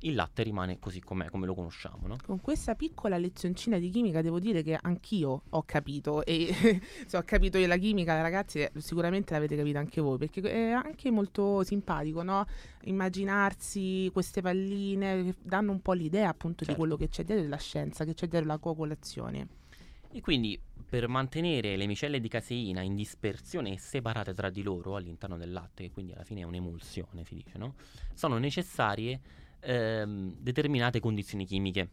il 0.00 0.14
latte 0.14 0.42
rimane 0.42 0.78
così 0.78 1.00
com'è, 1.00 1.30
come 1.30 1.46
lo 1.46 1.54
conosciamo, 1.54 2.06
no? 2.06 2.16
Con 2.22 2.40
questa 2.40 2.74
piccola 2.74 3.16
lezioncina 3.16 3.78
di 3.78 3.88
chimica 3.88 4.20
devo 4.20 4.38
dire 4.38 4.62
che 4.62 4.78
anch'io 4.78 5.44
ho 5.48 5.62
capito 5.62 6.22
e 6.24 6.52
se 7.06 7.16
ho 7.16 7.22
capito 7.22 7.56
io 7.56 7.66
la 7.66 7.78
chimica, 7.78 8.20
ragazzi, 8.20 8.60
eh, 8.60 8.72
sicuramente 8.76 9.32
l'avete 9.32 9.56
capito 9.56 9.78
anche 9.78 10.00
voi, 10.02 10.18
perché 10.18 10.42
è 10.42 10.70
anche 10.70 11.10
molto 11.10 11.64
simpatico, 11.64 12.22
no? 12.22 12.44
Immaginarsi 12.84 14.10
queste 14.12 14.42
palline 14.42 15.24
che 15.24 15.34
danno 15.42 15.72
un 15.72 15.80
po' 15.80 15.92
l'idea 15.92 16.28
appunto 16.28 16.64
Certo. 16.64 16.72
di 16.72 16.78
quello 16.78 16.96
che 16.96 17.08
c'è 17.08 17.24
dietro 17.24 17.44
della 17.44 17.56
scienza, 17.58 18.04
che 18.04 18.12
c'è 18.12 18.26
dietro 18.26 18.46
la 18.46 18.58
coagulazione. 18.58 19.48
E 20.16 20.22
quindi 20.22 20.58
per 20.88 21.08
mantenere 21.08 21.76
le 21.76 21.86
micelle 21.86 22.20
di 22.20 22.28
caseina 22.28 22.80
in 22.80 22.94
dispersione 22.94 23.74
e 23.74 23.78
separate 23.78 24.32
tra 24.32 24.48
di 24.48 24.62
loro 24.62 24.96
all'interno 24.96 25.36
del 25.36 25.52
latte, 25.52 25.82
che 25.82 25.90
quindi 25.90 26.12
alla 26.12 26.24
fine 26.24 26.40
è 26.40 26.44
un'emulsione, 26.44 27.22
si 27.22 27.34
dice, 27.34 27.58
no? 27.58 27.74
Sono 28.14 28.38
necessarie 28.38 29.20
ehm, 29.60 30.36
determinate 30.38 31.00
condizioni 31.00 31.44
chimiche, 31.44 31.90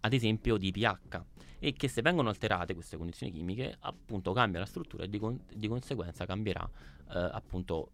ad 0.00 0.12
esempio 0.12 0.56
di 0.56 0.72
pH, 0.72 1.22
e 1.60 1.72
che 1.74 1.86
se 1.86 2.02
vengono 2.02 2.28
alterate 2.28 2.74
queste 2.74 2.96
condizioni 2.96 3.30
chimiche, 3.30 3.76
appunto 3.78 4.32
cambia 4.32 4.58
la 4.58 4.66
struttura 4.66 5.04
e 5.04 5.08
di, 5.08 5.20
con- 5.20 5.40
di 5.54 5.68
conseguenza 5.68 6.26
cambierà 6.26 6.68
eh, 7.12 7.18
appunto 7.18 7.92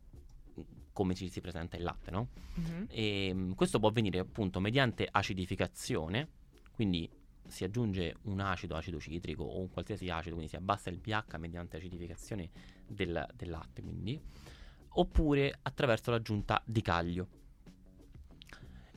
come 0.95 1.15
ci 1.15 1.29
si 1.29 1.43
presenta 1.43 1.77
il 1.77 1.83
latte, 1.83 2.11
no? 2.11 2.29
Mhm. 2.55 2.87
E 2.89 3.31
mm, 3.35 3.53
questo 3.53 3.79
può 3.79 3.89
avvenire 3.89 4.21
appunto 4.21 4.59
mediante 4.59 5.07
acidificazione, 5.11 6.29
quindi 6.73 7.11
si 7.49 7.65
aggiunge 7.65 8.17
un 8.23 8.41
acido, 8.41 8.77
acido 8.77 9.01
citrico 9.01 9.43
o 9.43 9.59
un 9.59 9.71
qualsiasi 9.71 10.09
acido, 10.09 10.35
quindi 10.35 10.51
si 10.51 10.57
abbassa 10.57 10.91
il 10.91 10.99
pH 10.99 11.37
mediante 11.39 11.77
acidificazione 11.77 12.51
del, 12.87 13.27
del 13.35 13.51
latte, 13.51 13.83
quindi, 13.83 14.21
oppure 14.89 15.59
attraverso 15.63 16.11
l'aggiunta 16.11 16.63
di 16.65 16.83
caglio. 16.83 17.29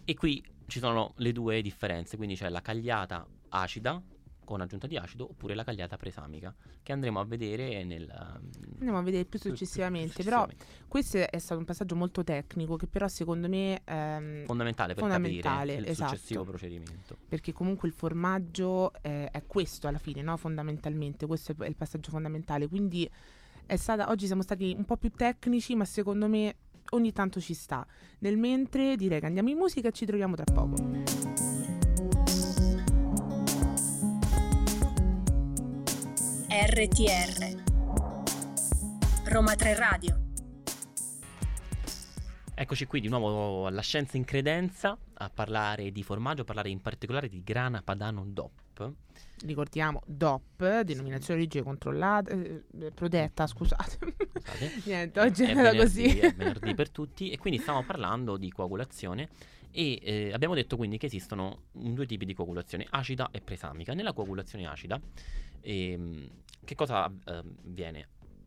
E 0.06 0.14
qui 0.16 0.44
ci 0.68 0.80
sono 0.80 1.14
le 1.18 1.32
due 1.32 1.62
differenze, 1.62 2.18
quindi 2.18 2.36
c'è 2.36 2.50
la 2.50 2.62
cagliata 2.62 3.28
acida 3.50 4.02
con 4.50 4.62
aggiunta 4.62 4.88
di 4.88 4.98
acido 4.98 5.26
oppure 5.26 5.54
la 5.54 5.64
cagliata 5.64 5.96
presamica, 5.96 6.52
che 6.82 6.92
andremo 6.92 7.20
a 7.20 7.24
vedere 7.24 7.84
nel... 7.84 8.10
Andiamo 8.10 8.98
a 8.98 9.04
vedere 9.04 9.26
più 9.26 9.38
più- 9.38 9.50
più 9.50 9.56
successivamente, 9.56 10.24
però 10.24 10.42
successivamente. 10.42 10.88
questo 10.88 11.18
è 11.30 11.38
stato 11.38 11.60
un 11.60 11.66
passaggio 11.66 11.96
molto 11.96 12.24
tecnico 12.24 12.76
che 12.76 12.88
però 12.88 13.08
secondo 13.08 13.48
me 13.48 13.80
ehm, 13.86 14.46
fondamentale 14.46 14.96
per 14.96 15.04
fondamentale, 15.04 15.74
capire 15.74 15.86
il 15.86 15.92
esatto. 15.92 16.16
successivo 16.16 16.44
procedimento. 16.44 17.18
perché 17.28 17.54
comunque 17.54 17.88
il 17.90 17.94
formaggio 17.94 18.92
eh, 19.04 19.30
è 19.30 19.44
questo 19.46 19.88
alla 19.88 20.00
fine, 20.00 20.24
no? 20.24 20.36
fondamentalmente, 20.36 21.28
questo 21.28 21.54
è 21.60 21.68
il 21.68 21.76
passaggio 21.76 22.10
fondamentale, 22.10 22.68
quindi 22.68 23.08
è 23.68 23.76
stata, 23.76 24.10
oggi 24.10 24.26
siamo 24.26 24.42
stati 24.42 24.74
un 24.76 24.86
po' 24.86 24.98
più 24.98 25.12
tecnici, 25.12 25.76
ma 25.76 25.86
secondo 25.86 26.28
me 26.28 26.56
ogni 26.90 27.14
tanto 27.14 27.40
ci 27.40 27.54
sta. 27.54 27.86
Nel 28.20 28.36
mentre 28.36 28.96
direi 28.96 29.20
che 29.20 29.28
andiamo 29.28 29.50
in 29.50 29.58
musica 29.58 29.90
e 29.90 29.92
ci 29.92 30.08
troviamo 30.08 30.34
tra 30.34 30.52
poco. 30.52 31.19
RTR 36.52 37.62
Roma 39.26 39.54
3 39.54 39.76
Radio 39.76 40.20
Eccoci 42.56 42.88
qui 42.88 43.02
di 43.02 43.08
nuovo 43.08 43.68
alla 43.68 43.84
Scienza 43.84 44.18
in 44.18 44.26
Credenza 44.26 44.98
a 45.14 45.30
parlare 45.30 45.92
di 45.92 46.02
formaggio, 46.02 46.42
a 46.42 46.46
parlare 46.46 46.70
in 46.70 46.82
particolare 46.82 47.30
di 47.30 47.44
grana 47.44 47.84
padano 47.84 48.26
DOP. 48.26 48.94
Ricordiamo 49.46 50.02
DOP, 50.06 50.82
denominazione 50.82 51.40
di 51.40 51.46
origine 51.46 51.64
controllata, 51.64 52.32
eh, 52.32 52.64
eh, 52.80 52.92
protetta, 52.92 53.48
scusate. 53.48 53.98
Scusate. 53.98 54.82
Niente, 54.86 55.20
oggi 55.20 55.44
è 55.44 55.50
andata 55.50 55.72
venerdì, 55.72 56.04
così. 56.04 56.20
è 56.20 56.34
venerdì 56.34 56.74
per 56.74 56.90
tutti 56.90 57.30
e 57.30 57.38
quindi 57.38 57.60
stiamo 57.60 57.84
parlando 57.84 58.38
di 58.38 58.52
coagulazione 58.52 59.30
e 59.72 60.00
eh, 60.02 60.34
abbiamo 60.34 60.56
detto 60.56 60.76
quindi 60.76 60.98
che 60.98 61.06
esistono 61.06 61.64
mm, 61.78 61.94
due 61.94 62.06
tipi 62.06 62.26
di 62.26 62.34
coagulazione, 62.34 62.86
acida 62.90 63.30
e 63.32 63.42
presamica. 63.42 63.94
Nella 63.94 64.14
coagulazione 64.14 64.66
acida 64.68 65.00
ehm, 65.62 66.28
che 66.64 66.76
cosa 66.76 67.12
eh, 67.26 67.44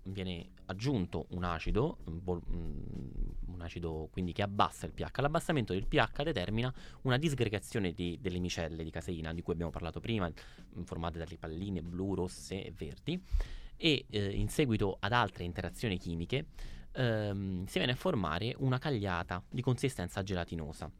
viene? 0.04 0.50
Aggiunto 0.66 1.26
un 1.30 1.44
acido, 1.44 1.98
mm, 2.08 2.18
un 3.46 3.60
acido 3.60 4.08
quindi 4.10 4.32
che 4.32 4.42
abbassa 4.42 4.86
il 4.86 4.92
pH. 4.92 5.20
L'abbassamento 5.20 5.72
del 5.72 5.86
pH 5.86 6.22
determina 6.22 6.72
una 7.02 7.18
disgregazione 7.18 7.92
di- 7.92 8.18
delle 8.20 8.38
micelle 8.38 8.82
di 8.84 8.90
caseina 8.90 9.32
di 9.34 9.42
cui 9.42 9.52
abbiamo 9.52 9.70
parlato 9.70 10.00
prima, 10.00 10.28
mm, 10.28 10.82
formate 10.82 11.18
dalle 11.18 11.36
palline 11.38 11.82
blu, 11.82 12.14
rosse 12.14 12.64
e 12.64 12.72
verdi 12.72 13.20
e 13.76 14.06
eh, 14.10 14.30
in 14.30 14.48
seguito 14.48 14.96
ad 15.00 15.12
altre 15.12 15.44
interazioni 15.44 15.98
chimiche 15.98 16.46
ehm, 16.92 17.64
si 17.66 17.78
viene 17.78 17.92
a 17.92 17.96
formare 17.96 18.54
una 18.58 18.78
cagliata 18.78 19.42
di 19.50 19.62
consistenza 19.62 20.22
gelatinosa. 20.22 20.90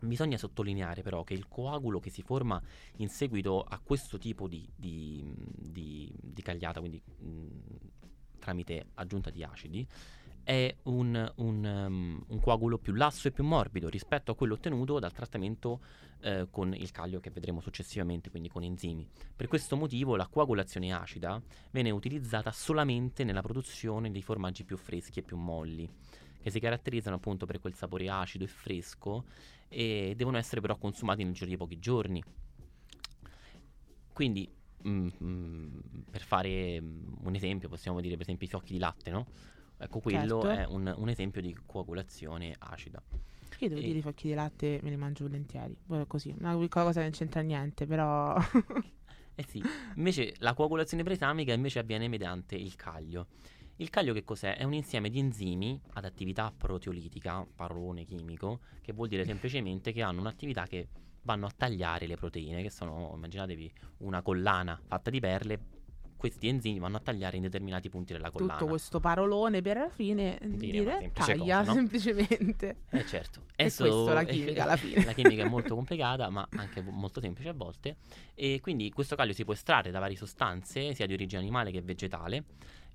Bisogna 0.00 0.36
sottolineare 0.36 1.02
però 1.02 1.24
che 1.24 1.34
il 1.34 1.48
coagulo 1.48 1.98
che 1.98 2.10
si 2.10 2.22
forma 2.22 2.60
in 2.96 3.08
seguito 3.08 3.62
a 3.62 3.80
questo 3.82 4.18
tipo 4.18 4.48
di, 4.48 4.68
di- 4.76 5.24
di- 5.56 6.12
di 6.20 6.42
cagliata, 6.42 6.80
quindi 6.80 7.00
mh, 7.18 7.46
tramite 8.44 8.88
aggiunta 8.94 9.30
di 9.30 9.42
acidi, 9.42 9.86
è 10.44 10.76
un, 10.82 11.32
un, 11.36 11.64
um, 11.64 12.24
un 12.28 12.40
coagulo 12.40 12.76
più 12.76 12.92
lasso 12.92 13.28
e 13.28 13.30
più 13.30 13.42
morbido 13.44 13.88
rispetto 13.88 14.30
a 14.30 14.36
quello 14.36 14.54
ottenuto 14.54 14.98
dal 14.98 15.12
trattamento 15.12 15.80
eh, 16.20 16.48
con 16.50 16.74
il 16.74 16.90
caglio 16.90 17.18
che 17.18 17.30
vedremo 17.30 17.60
successivamente, 17.60 18.28
quindi 18.28 18.50
con 18.50 18.62
enzimi. 18.62 19.08
Per 19.34 19.48
questo 19.48 19.74
motivo 19.76 20.16
la 20.16 20.26
coagulazione 20.26 20.92
acida 20.92 21.40
viene 21.70 21.90
utilizzata 21.90 22.52
solamente 22.52 23.24
nella 23.24 23.40
produzione 23.40 24.10
dei 24.10 24.22
formaggi 24.22 24.64
più 24.64 24.76
freschi 24.76 25.20
e 25.20 25.22
più 25.22 25.38
molli, 25.38 25.88
che 26.42 26.50
si 26.50 26.60
caratterizzano 26.60 27.16
appunto 27.16 27.46
per 27.46 27.58
quel 27.58 27.74
sapore 27.74 28.10
acido 28.10 28.44
e 28.44 28.48
fresco 28.48 29.24
e 29.68 30.12
devono 30.14 30.36
essere 30.36 30.60
però 30.60 30.76
consumati 30.76 31.24
nel 31.24 31.32
giro 31.32 31.48
di 31.48 31.56
pochi 31.56 31.78
giorni. 31.78 32.22
Quindi, 34.12 34.48
mm, 34.86 35.08
mm, 35.22 35.78
per 36.10 36.22
fare 36.22 36.80
mm, 36.80 37.12
un 37.24 37.34
esempio, 37.34 37.68
possiamo 37.68 38.00
dire 38.00 38.14
per 38.14 38.22
esempio 38.22 38.46
i 38.46 38.50
fiocchi 38.50 38.72
di 38.72 38.78
latte, 38.78 39.10
no? 39.10 39.26
Ecco, 39.78 40.00
quello 40.00 40.40
Certo. 40.40 40.48
è 40.48 40.64
un, 40.66 40.92
un 40.96 41.08
esempio 41.08 41.40
di 41.40 41.56
coagulazione 41.66 42.54
acida. 42.58 43.02
Io 43.58 43.68
devo 43.68 43.80
E- 43.80 43.84
dire 43.86 43.98
i 43.98 44.02
fiocchi 44.02 44.28
di 44.28 44.34
latte 44.34 44.80
me 44.82 44.90
li 44.90 44.96
mangio 44.96 45.24
volentieri, 45.24 45.76
così, 46.06 46.34
una 46.38 46.56
piccola 46.56 46.84
cosa 46.86 46.98
che 47.00 47.06
non 47.06 47.12
c'entra 47.16 47.40
niente, 47.40 47.86
però... 47.86 48.36
Eh 49.36 49.44
sì, 49.48 49.60
invece 49.96 50.34
la 50.38 50.54
coagulazione 50.54 51.02
presamica 51.02 51.52
invece 51.52 51.80
avviene 51.80 52.06
mediante 52.08 52.54
il 52.54 52.76
caglio. 52.76 53.26
Il 53.76 53.90
caglio 53.90 54.12
che 54.12 54.22
cos'è? 54.22 54.56
È 54.56 54.62
un 54.62 54.72
insieme 54.74 55.10
di 55.10 55.18
enzimi 55.18 55.80
ad 55.94 56.04
attività 56.04 56.52
proteolitica, 56.56 57.44
parolone 57.56 58.04
chimico, 58.04 58.60
che 58.80 58.92
vuol 58.92 59.08
dire 59.08 59.24
semplicemente 59.24 59.92
che 59.92 60.02
hanno 60.02 60.20
un'attività 60.20 60.66
che 60.68 60.88
vanno 61.24 61.46
a 61.46 61.52
tagliare 61.54 62.06
le 62.06 62.16
proteine, 62.16 62.62
che 62.62 62.70
sono, 62.70 63.12
immaginatevi, 63.14 63.72
una 63.98 64.22
collana 64.22 64.80
fatta 64.86 65.10
di 65.10 65.20
perle. 65.20 65.58
Questi 66.24 66.48
enzimi 66.48 66.78
vanno 66.78 66.96
a 66.96 67.00
tagliare 67.00 67.36
in 67.36 67.42
determinati 67.42 67.90
punti 67.90 68.14
della 68.14 68.30
collana. 68.30 68.54
tutto 68.56 68.66
questo 68.70 68.98
parolone 68.98 69.60
per 69.60 69.76
alla 69.76 69.90
fine 69.90 70.38
Dire 70.42 70.56
dire 70.72 71.10
taglia 71.12 71.58
cosa, 71.58 71.62
no? 71.64 71.72
semplicemente. 71.74 72.76
Eh 72.88 73.04
certo, 73.04 73.42
È 73.54 73.64
Esso- 73.64 73.82
questo 73.84 74.12
la 74.14 74.24
chimica 74.24 74.62
alla 74.62 74.76
fine. 74.76 75.04
la 75.04 75.12
chimica 75.12 75.44
è 75.44 75.48
molto 75.48 75.74
complicata, 75.74 76.30
ma 76.30 76.48
anche 76.52 76.80
molto 76.80 77.20
semplice 77.20 77.50
a 77.50 77.52
volte. 77.52 77.96
E 78.34 78.60
quindi 78.62 78.90
questo 78.90 79.16
caglio 79.16 79.34
si 79.34 79.44
può 79.44 79.52
estrarre 79.52 79.90
da 79.90 79.98
varie 79.98 80.16
sostanze, 80.16 80.94
sia 80.94 81.04
di 81.06 81.12
origine 81.12 81.42
animale 81.42 81.70
che 81.70 81.82
vegetale. 81.82 82.44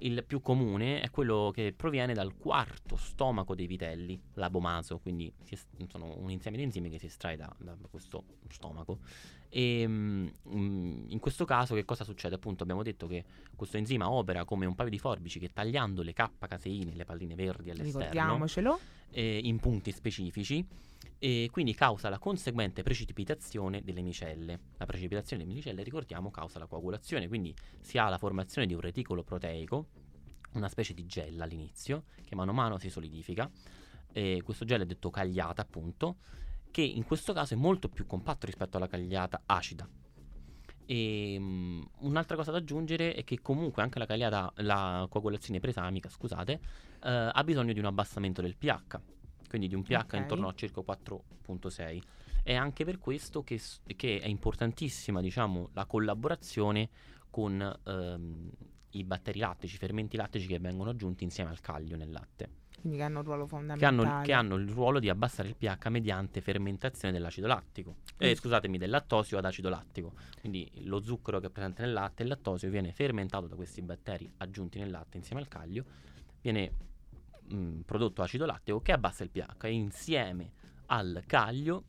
Il 0.01 0.24
più 0.25 0.41
comune 0.41 1.01
è 1.01 1.12
quello 1.12 1.51
che 1.53 1.74
proviene 1.75 2.13
dal 2.15 2.36
quarto 2.38 2.95
stomaco 2.95 3.53
dei 3.53 3.67
vitelli, 3.67 4.19
l'abomaso, 4.36 4.98
quindi 4.98 5.31
sono 5.88 6.15
un 6.17 6.31
insieme 6.31 6.57
di 6.57 6.63
enzimi 6.63 6.89
che 6.89 6.98
si 6.98 7.07
estrae 7.07 7.36
da, 7.36 7.53
da 7.59 7.75
questo 7.91 8.24
stomaco. 8.50 9.00
E 9.50 9.88
mm, 9.88 10.27
mm, 10.53 11.06
in 11.10 11.20
questo 11.20 11.46
caso 11.46 11.74
che 11.74 11.84
cosa 11.86 12.03
succede? 12.03 12.36
Appunto 12.36 12.63
abbiamo 12.63 12.84
detto 12.84 13.08
che 13.08 13.25
questo 13.56 13.77
enzima 13.77 14.10
opera 14.10 14.46
come 14.46 14.65
un 14.65 14.75
paio 14.75 14.89
di 14.89 15.00
forbici 15.00 15.39
che 15.39 15.50
tagliando 15.50 16.01
le 16.03 16.13
K-caseine, 16.13 16.94
le 16.94 17.03
palline 17.06 17.36
verdi 17.36 17.72
all'esterno, 17.72 18.00
Ricordiamocelo. 18.10 18.79
eh, 19.12 19.39
in 19.44 19.60
punti 19.60 19.91
specifici 19.91 20.65
e 21.18 21.50
quindi 21.51 21.74
causa 21.74 22.10
la 22.10 22.20
conseguente 22.20 22.84
precipitazione 22.84 23.82
delle 23.84 24.01
micelle. 24.01 24.60
La 24.77 24.86
precipitazione 24.86 25.44
delle 25.44 25.56
micelle, 25.56 25.84
ricordiamo, 25.84 26.32
causa 26.32 26.60
la 26.60 26.68
coagulazione, 26.68 27.27
quindi 27.27 27.53
si 27.82 27.98
ha 27.98 28.08
la 28.08 28.18
formazione 28.18 28.68
di 28.68 28.74
un 28.74 28.79
reticolo 28.79 29.24
proteico, 29.24 29.88
una 30.53 30.70
specie 30.70 30.94
di 30.94 31.06
gel 31.06 31.39
all'inizio, 31.41 32.03
che 32.24 32.36
mano 32.36 32.51
a 32.51 32.53
mano 32.53 32.77
si 32.77 32.89
solidifica. 32.89 33.50
E 34.12 34.41
questo 34.44 34.65
gel 34.65 34.82
è 34.82 34.86
detto 34.86 35.10
cagliata, 35.10 35.62
appunto, 35.62 36.18
che 36.71 36.81
in 36.81 37.03
questo 37.03 37.33
caso 37.33 37.53
è 37.53 37.57
molto 37.57 37.89
più 37.89 38.05
compatto 38.05 38.45
rispetto 38.45 38.77
alla 38.77 38.88
cagliata 38.88 39.41
acida. 39.45 39.88
E 40.85 41.38
mm, 41.39 41.81
un'altra 41.99 42.35
cosa 42.35 42.51
da 42.51 42.57
aggiungere 42.57 43.13
è 43.13 43.23
che 43.23 43.41
comunque 43.41 43.83
anche 43.83 43.99
la 43.99 44.05
cagliata, 44.05 44.51
la 44.57 45.05
coagulazione 45.09 45.59
presamica, 45.59 46.09
scusate, 46.09 46.53
eh, 47.03 47.29
ha 47.31 47.43
bisogno 47.43 47.73
di 47.73 47.79
un 47.79 47.85
abbassamento 47.85 48.41
del 48.41 48.55
pH, 48.55 48.99
quindi 49.47 49.67
di 49.67 49.75
un 49.75 49.83
pH 49.83 49.93
Ok. 49.93 50.13
intorno 50.13 50.47
a 50.47 50.53
circa 50.53 50.81
4.6. 50.81 52.01
È 52.41 52.55
anche 52.55 52.85
per 52.85 52.97
questo 52.97 53.43
che, 53.43 53.59
che 53.95 54.19
è 54.19 54.27
importantissima, 54.27 55.21
diciamo, 55.21 55.69
la 55.73 55.85
collaborazione 55.85 56.89
con 57.29 57.79
ehm, 57.85 58.49
i 58.91 59.03
batteri 59.03 59.38
lattici, 59.38 59.75
i 59.75 59.77
fermenti 59.77 60.17
lattici 60.17 60.47
che 60.47 60.57
vengono 60.59 60.89
aggiunti 60.89 61.23
insieme 61.23 61.51
al 61.51 61.59
caglio 61.59 61.95
nel 61.95 62.09
latte. 62.09 62.49
Quindi 62.79 62.98
che 62.98 63.03
hanno 63.03 63.19
un 63.19 63.25
ruolo 63.25 63.43
che 63.43 63.50
fondamentale. 63.50 64.09
hanno, 64.09 64.21
che 64.21 64.33
hanno 64.33 64.55
il 64.55 64.69
ruolo 64.69 65.00
di 65.00 65.09
abbassare 65.09 65.50
il 65.50 65.55
pH 65.55 65.88
mediante 65.89 66.41
fermentazione 66.41 67.13
dell'acido 67.13 67.48
lattico. 67.48 67.98
Eh, 68.17 68.36
scusatemi, 68.36 68.77
del 68.77 68.89
lattosio 68.89 69.38
ad 69.38 69.45
acido 69.45 69.69
lattico. 69.69 70.13
Quindi 70.39 70.69
lo 70.83 71.01
zucchero 71.01 71.39
che 71.39 71.48
è 71.48 71.50
presente 71.50 71.81
nel 71.81 71.93
latte, 71.93 72.24
il 72.24 72.29
lattosio 72.29 72.69
viene 72.69 72.91
fermentato 72.91 73.48
da 73.48 73.55
questi 73.55 73.81
batteri 73.81 74.31
aggiunti 74.38 74.79
nel 74.79 74.91
latte 74.91 75.17
insieme 75.17 75.41
al 75.41 75.48
caglio, 75.48 75.83
viene 76.41 76.71
mm, 77.53 77.81
prodotto 77.81 78.21
acido 78.21 78.45
lattico 78.45 78.81
che 78.81 78.91
abbassa 78.91 79.24
il 79.24 79.29
pH 79.29 79.63
e 79.63 79.71
insieme 79.71 80.51
al 80.88 81.24
caglio 81.27 81.83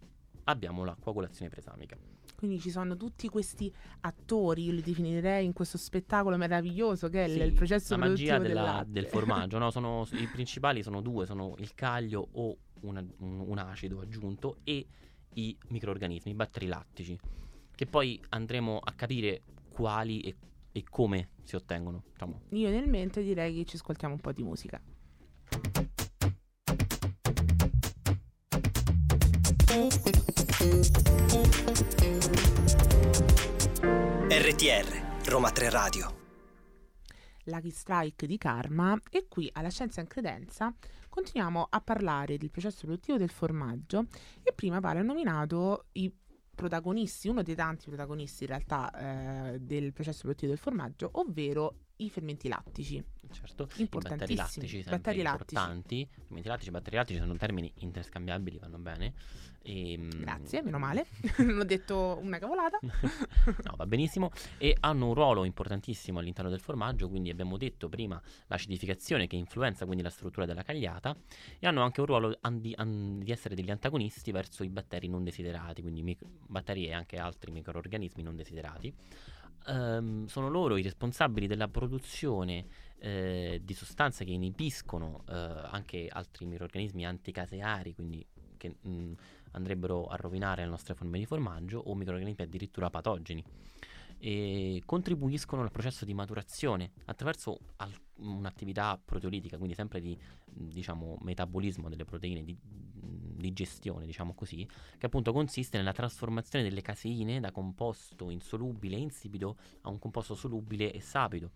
abbiamo 0.44 0.84
la 0.84 0.96
coagulazione 0.98 1.50
presamica. 1.50 1.96
Quindi 2.40 2.58
ci 2.58 2.70
sono 2.70 2.96
tutti 2.96 3.28
questi 3.28 3.70
attori, 4.00 4.64
io 4.64 4.72
li 4.72 4.80
definirei 4.80 5.44
in 5.44 5.52
questo 5.52 5.76
spettacolo 5.76 6.38
meraviglioso 6.38 7.10
che 7.10 7.22
è 7.22 7.28
il- 7.28 7.32
Sì, 7.34 7.40
il 7.42 7.52
processo 7.52 7.94
la 7.98 8.06
magia 8.06 8.38
della- 8.38 8.82
del 8.88 9.04
formaggio, 9.04 9.58
no? 9.58 9.68
Sono, 9.70 10.06
I 10.12 10.26
principali 10.26 10.82
sono 10.82 11.02
due, 11.02 11.26
sono 11.26 11.54
il 11.58 11.74
caglio 11.74 12.26
o 12.32 12.56
una- 12.80 13.04
un, 13.18 13.44
un 13.46 13.58
acido 13.58 14.00
aggiunto 14.00 14.56
e 14.64 14.86
i 15.34 15.54
microorganismi, 15.68 16.30
i 16.30 16.34
batteri 16.34 16.64
lattici, 16.66 17.18
che 17.74 17.84
poi 17.84 18.18
andremo 18.30 18.78
a 18.82 18.92
capire 18.92 19.42
quali 19.68 20.20
e, 20.20 20.34
e 20.72 20.82
come 20.88 21.32
si 21.42 21.56
ottengono. 21.56 22.04
Diciamo. 22.10 22.40
Io 22.52 22.70
nel 22.70 22.88
mente 22.88 23.22
direi 23.22 23.54
che 23.54 23.66
ci 23.66 23.76
ascoltiamo 23.76 24.14
un 24.14 24.20
po' 24.20 24.32
di 24.32 24.42
musica. 24.42 24.80
RTR, 34.28 35.24
Roma 35.24 35.50
3 35.50 35.70
Radio. 35.70 36.18
Lucky 37.44 37.70
Strike 37.70 38.26
di 38.26 38.36
Karma 38.36 39.00
e 39.08 39.24
qui 39.26 39.48
alla 39.54 39.70
Scienza 39.70 40.02
in 40.02 40.06
Credenza 40.06 40.74
continuiamo 41.08 41.66
a 41.70 41.80
parlare 41.80 42.36
del 42.36 42.50
processo 42.50 42.80
produttivo 42.84 43.16
del 43.16 43.30
formaggio 43.30 44.04
e 44.42 44.52
prima 44.52 44.76
ha 44.76 45.00
nominato 45.00 45.86
i 45.92 46.12
protagonisti, 46.54 47.28
uno 47.28 47.42
dei 47.42 47.54
tanti 47.54 47.86
protagonisti 47.86 48.42
in 48.42 48.50
realtà 48.50 49.52
eh, 49.54 49.60
del 49.60 49.94
processo 49.94 50.20
produttivo 50.24 50.50
del 50.50 50.60
formaggio, 50.60 51.08
ovvero 51.14 51.74
i 52.00 52.10
fermenti 52.10 52.48
lattici. 52.48 53.02
Certo, 53.30 53.68
i 53.76 53.86
batteri 53.86 54.34
lattici, 54.34 54.82
batteri 54.82 55.22
lattici. 55.22 55.54
importanti. 55.54 56.08
Fermenti 56.10 56.48
lattici, 56.48 56.70
batteri 56.70 56.96
lattici 56.96 57.18
sono 57.18 57.36
termini 57.36 57.72
interscambiabili, 57.76 58.58
vanno 58.58 58.78
bene. 58.78 59.14
E, 59.62 59.98
mm, 59.98 60.08
Grazie, 60.20 60.62
meno 60.62 60.78
male, 60.78 61.06
non 61.38 61.58
ho 61.58 61.64
detto 61.64 62.18
una 62.22 62.38
cavolata. 62.38 62.78
no, 62.82 63.74
va 63.76 63.86
benissimo. 63.86 64.30
E 64.56 64.76
hanno 64.80 65.08
un 65.08 65.14
ruolo 65.14 65.44
importantissimo 65.44 66.18
all'interno 66.18 66.50
del 66.50 66.60
formaggio, 66.60 67.08
quindi 67.08 67.30
abbiamo 67.30 67.56
detto 67.58 67.88
prima 67.88 68.20
l'acidificazione 68.46 69.26
che 69.26 69.36
influenza 69.36 69.84
quindi 69.84 70.02
la 70.02 70.10
struttura 70.10 70.46
della 70.46 70.62
cagliata 70.62 71.14
e 71.58 71.66
hanno 71.66 71.82
anche 71.82 72.00
un 72.00 72.06
ruolo 72.06 72.38
an- 72.40 72.60
di, 72.60 72.72
an- 72.76 73.20
di 73.22 73.30
essere 73.30 73.54
degli 73.54 73.70
antagonisti 73.70 74.32
verso 74.32 74.64
i 74.64 74.70
batteri 74.70 75.08
non 75.08 75.22
desiderati, 75.22 75.82
quindi 75.82 76.02
mic- 76.02 76.24
batteri 76.24 76.86
e 76.86 76.94
anche 76.94 77.16
altri 77.18 77.50
microorganismi 77.52 78.22
non 78.22 78.36
desiderati. 78.36 78.92
Ehm, 79.66 80.26
sono 80.26 80.48
loro 80.48 80.76
i 80.76 80.82
responsabili 80.82 81.46
della 81.46 81.68
produzione 81.68 82.66
eh, 82.98 83.60
di 83.62 83.74
sostanze 83.74 84.24
che 84.24 84.32
inibiscono 84.32 85.24
eh, 85.28 85.34
anche 85.34 86.08
altri 86.10 86.46
microorganismi 86.46 87.06
anticaseari, 87.06 87.94
quindi 87.94 88.24
che 88.56 88.76
mh, 88.80 89.12
andrebbero 89.52 90.06
a 90.06 90.16
rovinare 90.16 90.64
le 90.64 90.70
nostre 90.70 90.94
forme 90.94 91.18
di 91.18 91.26
formaggio 91.26 91.78
o 91.78 91.94
microorganismi 91.94 92.44
addirittura 92.44 92.90
patogeni 92.90 93.42
e 94.20 94.82
contribuiscono 94.84 95.62
al 95.62 95.70
processo 95.70 96.04
di 96.04 96.12
maturazione 96.12 96.92
attraverso 97.06 97.58
al- 97.76 97.92
un'attività 98.16 99.00
proteolitica, 99.02 99.56
quindi 99.56 99.74
sempre 99.74 100.00
di 100.00 100.16
diciamo, 100.44 101.16
metabolismo 101.22 101.88
delle 101.88 102.04
proteine, 102.04 102.44
di 102.44 102.56
digestione, 103.40 104.04
diciamo 104.04 104.34
così, 104.34 104.68
che 104.98 105.06
appunto 105.06 105.32
consiste 105.32 105.78
nella 105.78 105.92
trasformazione 105.92 106.62
delle 106.62 106.82
caseine 106.82 107.40
da 107.40 107.50
composto 107.50 108.30
insolubile 108.30 108.96
e 108.96 109.00
insipido 109.00 109.56
a 109.82 109.88
un 109.88 109.98
composto 109.98 110.34
solubile 110.34 110.92
e 110.92 111.00
sapido. 111.00 111.52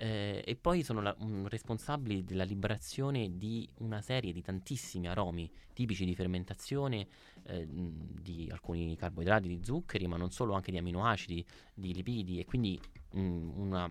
Eh, 0.00 0.44
e 0.46 0.54
poi 0.54 0.84
sono 0.84 1.00
la- 1.02 1.16
mm, 1.20 1.46
responsabili 1.46 2.22
della 2.22 2.44
liberazione 2.44 3.36
di 3.36 3.68
una 3.78 4.00
serie 4.00 4.32
di 4.32 4.42
tantissimi 4.42 5.08
aromi 5.08 5.50
tipici 5.72 6.04
di 6.04 6.14
fermentazione 6.14 7.08
eh, 7.42 7.66
di 7.68 8.48
alcuni 8.52 8.94
carboidrati, 8.94 9.48
di 9.48 9.58
zuccheri, 9.64 10.06
ma 10.06 10.16
non 10.16 10.30
solo, 10.30 10.52
anche 10.54 10.70
di 10.70 10.78
aminoacidi, 10.78 11.44
di 11.74 11.92
lipidi 11.92 12.38
e 12.38 12.44
quindi 12.44 12.80
mh, 13.10 13.20
una 13.56 13.90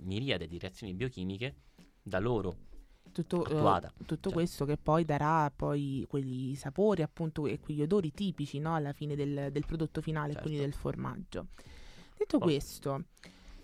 miriade 0.00 0.48
di 0.48 0.58
reazioni 0.58 0.94
biochimiche 0.94 1.54
da 2.02 2.18
loro 2.18 2.56
Tutto, 3.12 3.44
eh, 3.46 3.88
tutto 4.04 4.16
Cioè- 4.28 4.32
questo 4.32 4.64
che 4.64 4.76
poi 4.76 5.04
darà 5.04 5.50
poi 5.54 6.04
quegli 6.08 6.56
sapori 6.56 7.02
appunto 7.02 7.46
e 7.46 7.60
quegli 7.60 7.82
odori 7.82 8.10
tipici 8.10 8.58
no, 8.58 8.74
alla 8.74 8.92
fine 8.92 9.14
del, 9.14 9.50
del 9.52 9.64
prodotto 9.64 10.00
finale, 10.00 10.32
Certo. 10.32 10.48
quindi 10.48 10.64
del 10.64 10.74
formaggio. 10.74 11.46
Detto 12.18 12.38
Poi- 12.38 12.48
questo, 12.48 13.04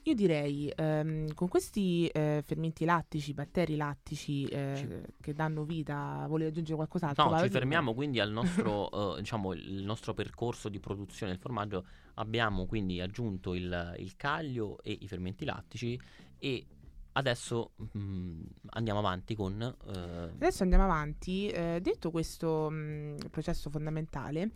io 0.05 0.15
direi 0.15 0.73
ehm, 0.75 1.33
con 1.35 1.49
questi 1.49 2.07
eh, 2.09 2.43
fermenti 2.45 2.85
lattici, 2.85 3.35
batteri 3.35 3.77
lattici 3.77 4.45
eh, 4.47 5.03
che 5.21 5.33
danno 5.33 5.65
vita, 5.65 6.25
volevi 6.29 6.51
aggiungere 6.51 6.77
qualcos'altro? 6.77 7.25
No, 7.25 7.37
ci 7.37 7.49
Dimmi. 7.49 7.51
fermiamo 7.51 7.95
quindi 7.95 8.19
al 8.21 8.31
nostro, 8.33 8.91
eh, 9.17 9.21
diciamo, 9.21 9.53
il 9.53 9.85
nostro 9.85 10.13
percorso 10.15 10.69
di 10.69 10.81
produzione 10.81 11.33
del 11.33 11.41
formaggio. 11.41 11.87
Abbiamo 12.15 12.67
quindi 12.67 13.01
aggiunto 13.01 13.55
il, 13.55 13.95
il 13.99 14.17
caglio 14.17 14.83
e 14.83 14.97
i 15.01 15.07
fermenti 15.09 15.45
lattici 15.45 15.99
e 16.39 16.67
adesso 17.13 17.73
mm, 17.97 18.43
andiamo 18.71 18.99
avanti 18.99 19.35
con... 19.35 19.61
eh, 19.63 20.31
Adesso 20.35 20.63
andiamo 20.63 20.85
avanti. 20.85 21.49
eh, 21.49 21.79
detto 21.81 22.11
questo 22.11 22.69
mh, 22.71 23.29
processo 23.31 23.71
fondamentale, 23.71 24.51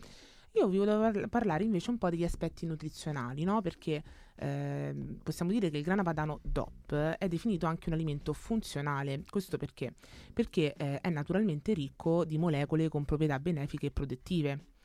io 0.56 0.68
vi 0.68 0.78
volevo 0.78 1.00
par- 1.00 1.28
parlare 1.28 1.64
invece 1.64 1.90
un 1.90 1.98
po' 1.98 2.08
degli 2.08 2.24
aspetti 2.24 2.64
nutrizionali, 2.66 3.44
no? 3.44 3.60
Perché 3.60 4.02
ehm, 4.36 5.18
possiamo 5.22 5.50
dire 5.50 5.70
che 5.70 5.76
il 5.76 5.82
grana 5.82 6.02
padano 6.02 6.40
DOP 6.42 6.92
è 6.94 7.28
definito 7.28 7.66
anche 7.66 7.88
un 7.88 7.94
alimento 7.94 8.32
funzionale. 8.32 9.24
Questo 9.28 9.58
perché? 9.58 9.94
Perché 10.32 10.74
eh, 10.74 11.00
è 11.00 11.10
naturalmente 11.10 11.74
ricco 11.74 12.24
di 12.24 12.38
molecole 12.38 12.88
con 12.88 13.04
proprietà 13.04 13.38
benefiche 13.38 13.86
e 13.86 13.90
protettive. 13.90 14.75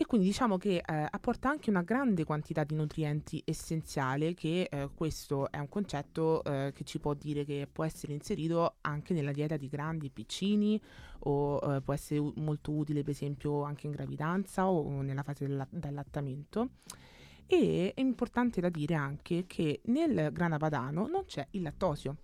E 0.00 0.06
quindi 0.06 0.28
diciamo 0.28 0.56
che 0.56 0.76
eh, 0.76 0.82
apporta 1.10 1.50
anche 1.50 1.68
una 1.68 1.82
grande 1.82 2.24
quantità 2.24 2.64
di 2.64 2.74
nutrienti 2.74 3.42
essenziali, 3.44 4.32
che 4.32 4.66
eh, 4.70 4.88
questo 4.94 5.50
è 5.50 5.58
un 5.58 5.68
concetto 5.68 6.42
eh, 6.42 6.72
che 6.74 6.84
ci 6.84 6.98
può 6.98 7.12
dire 7.12 7.44
che 7.44 7.68
può 7.70 7.84
essere 7.84 8.14
inserito 8.14 8.76
anche 8.80 9.12
nella 9.12 9.30
dieta 9.30 9.58
di 9.58 9.68
grandi 9.68 10.06
e 10.06 10.10
piccini 10.10 10.80
o 11.24 11.58
eh, 11.58 11.82
può 11.82 11.92
essere 11.92 12.18
molto 12.36 12.72
utile 12.72 13.02
per 13.02 13.12
esempio 13.12 13.62
anche 13.62 13.88
in 13.88 13.92
gravidanza 13.92 14.70
o 14.70 15.02
nella 15.02 15.22
fase 15.22 15.46
del 15.46 15.66
allattamento. 15.82 16.70
E 17.46 17.92
è 17.94 18.00
importante 18.00 18.62
da 18.62 18.70
dire 18.70 18.94
anche 18.94 19.44
che 19.46 19.82
nel 19.84 20.32
grana 20.32 20.56
padano 20.56 21.08
non 21.08 21.26
c'è 21.26 21.46
il 21.50 21.60
lattosio 21.60 22.16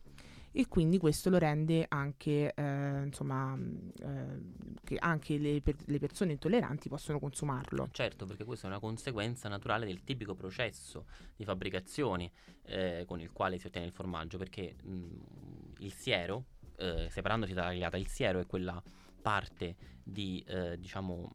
e 0.58 0.68
quindi 0.68 0.96
questo 0.96 1.28
lo 1.28 1.36
rende 1.36 1.84
anche, 1.86 2.54
eh, 2.54 3.02
insomma, 3.04 3.54
mh, 3.54 3.92
eh, 4.00 4.78
che 4.84 4.96
anche 4.98 5.36
le, 5.36 5.60
per- 5.60 5.76
le 5.84 5.98
persone 5.98 6.32
intolleranti 6.32 6.88
possono 6.88 7.18
consumarlo. 7.18 7.88
Certo, 7.92 8.24
perché 8.24 8.44
questa 8.44 8.66
è 8.66 8.70
una 8.70 8.78
conseguenza 8.78 9.50
naturale 9.50 9.84
del 9.84 10.02
tipico 10.02 10.34
processo 10.34 11.04
di 11.36 11.44
fabbricazione 11.44 12.30
eh, 12.64 13.04
con 13.06 13.20
il 13.20 13.32
quale 13.32 13.58
si 13.58 13.66
ottiene 13.66 13.86
il 13.86 13.92
formaggio, 13.92 14.38
perché 14.38 14.76
mh, 14.82 15.06
il 15.80 15.92
siero, 15.92 16.44
eh, 16.76 17.08
separandosi 17.10 17.52
dalla 17.52 17.68
cagliata, 17.68 17.98
il 17.98 18.08
siero 18.08 18.38
è 18.40 18.46
quella 18.46 18.82
parte 19.20 19.76
di, 20.02 20.42
eh, 20.46 20.78
diciamo, 20.78 21.32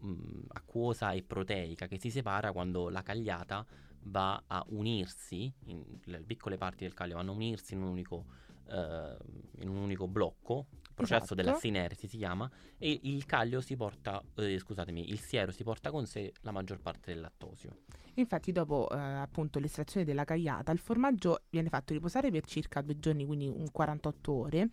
mh, 0.00 0.44
acquosa 0.48 1.12
e 1.12 1.22
proteica 1.22 1.86
che 1.86 1.98
si 1.98 2.08
separa 2.08 2.52
quando 2.52 2.88
la 2.88 3.02
cagliata 3.02 3.66
va 4.04 4.42
a 4.46 4.64
unirsi, 4.68 5.52
in- 5.66 5.84
le 6.04 6.22
piccole 6.22 6.56
parti 6.56 6.84
del 6.84 6.94
caglio 6.94 7.16
vanno 7.16 7.32
a 7.32 7.34
unirsi 7.34 7.74
in 7.74 7.82
un 7.82 7.88
unico, 7.88 8.24
in 8.68 9.68
un 9.68 9.76
unico 9.76 10.06
blocco, 10.08 10.66
processo 11.02 11.34
Esatto. 11.34 11.34
della 11.34 11.54
sinersi 11.54 12.06
si 12.06 12.16
chiama, 12.16 12.50
e 12.78 13.00
il 13.04 13.24
caglio 13.26 13.60
si 13.60 13.76
porta, 13.76 14.22
eh, 14.36 14.58
scusatemi, 14.58 15.08
il 15.10 15.18
siero 15.20 15.50
si 15.52 15.62
porta 15.62 15.90
con 15.90 16.06
sé 16.06 16.32
la 16.42 16.50
maggior 16.52 16.80
parte 16.80 17.12
del 17.12 17.20
lattosio. 17.20 17.76
Infatti, 18.14 18.52
dopo 18.52 18.88
eh, 18.90 18.96
appunto 18.98 19.58
l'estrazione 19.58 20.04
della 20.04 20.24
cagliata, 20.24 20.70
il 20.72 20.78
formaggio 20.78 21.42
viene 21.48 21.68
fatto 21.70 21.94
riposare 21.94 22.30
per 22.30 22.44
circa 22.44 22.82
due 22.82 22.98
giorni, 22.98 23.24
quindi 23.24 23.48
un 23.48 23.70
48 23.72 24.32
ore, 24.32 24.68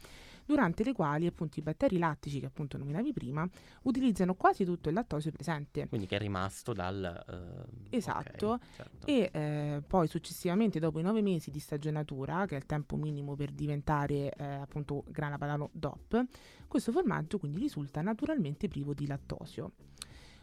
durante 0.46 0.84
le 0.84 0.94
quali 0.94 1.28
appunto 1.28 1.60
i 1.60 1.62
batteri 1.62 1.98
lattici 2.00 2.40
che 2.40 2.48
appunto 2.48 2.78
nominavi 2.78 3.14
prima 3.14 3.48
utilizzano 3.84 4.34
quasi 4.34 4.66
tutto 4.66 4.90
il 4.90 4.96
lattosio 4.96 5.32
presente. 5.32 5.88
Quindi 5.88 6.08
che 6.08 6.16
è 6.16 6.20
rimasto 6.20 6.74
dal... 6.74 7.68
eh, 7.92 7.96
Esatto. 7.98 8.48
ok, 8.48 8.62
certo. 8.76 9.08
E 9.08 9.30
eh, 9.32 9.82
poi 9.88 10.08
successivamente, 10.08 10.80
dopo 10.80 11.00
i 11.00 11.04
nove 11.04 11.22
mesi 11.22 11.50
di 11.50 11.60
stagionatura, 11.60 12.46
che 12.46 12.56
è 12.56 12.58
il 12.58 12.66
tempo 12.66 12.98
minimo 12.98 13.36
per 13.36 13.52
diventare 13.52 14.34
eh, 14.34 14.44
appunto 14.44 15.04
grana 15.08 15.38
padano 15.38 15.70
DOP, 15.72 16.19
questo 16.68 16.92
formaggio 16.92 17.38
quindi 17.38 17.60
risulta 17.60 18.02
naturalmente 18.02 18.68
privo 18.68 18.94
di 18.94 19.08
lattosio. 19.08 19.72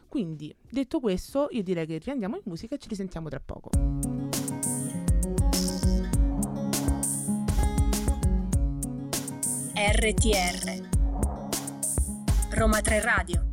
Quindi, 0.07 0.55
detto 0.69 0.99
questo, 0.99 1.47
io 1.51 1.63
direi 1.63 1.85
che 1.85 1.97
riandiamo 1.97 2.35
in 2.35 2.41
musica 2.45 2.75
e 2.75 2.77
ci 2.77 2.87
risentiamo 2.87 3.29
tra 3.29 3.41
poco. 3.43 3.69
RTR 9.75 10.89
Roma 12.51 12.81
3 12.81 13.01
Radio. 13.01 13.46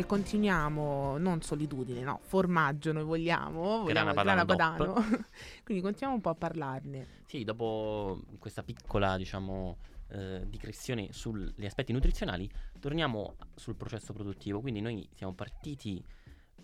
E 0.00 0.06
continuiamo, 0.06 1.18
non 1.18 1.42
solitudine, 1.42 2.00
no, 2.00 2.20
formaggio 2.22 2.90
noi 2.90 3.04
vogliamo, 3.04 3.82
vogliamo 3.82 3.84
Grana 3.84 4.14
Padano 4.14 4.44
padano. 4.46 4.94
Quindi 5.62 5.82
continuiamo 5.82 6.14
un 6.14 6.20
po' 6.22 6.30
a 6.30 6.34
parlarne. 6.34 7.06
Sì, 7.26 7.44
dopo 7.44 8.22
questa 8.38 8.62
piccola, 8.62 9.18
diciamo, 9.18 9.76
eh, 10.08 10.46
digressione 10.48 11.12
sugli 11.12 11.66
aspetti 11.66 11.92
nutrizionali, 11.92 12.50
torniamo 12.78 13.34
sul 13.54 13.76
processo 13.76 14.14
produttivo. 14.14 14.62
Quindi 14.62 14.80
noi 14.80 15.06
siamo 15.12 15.34
partiti, 15.34 16.02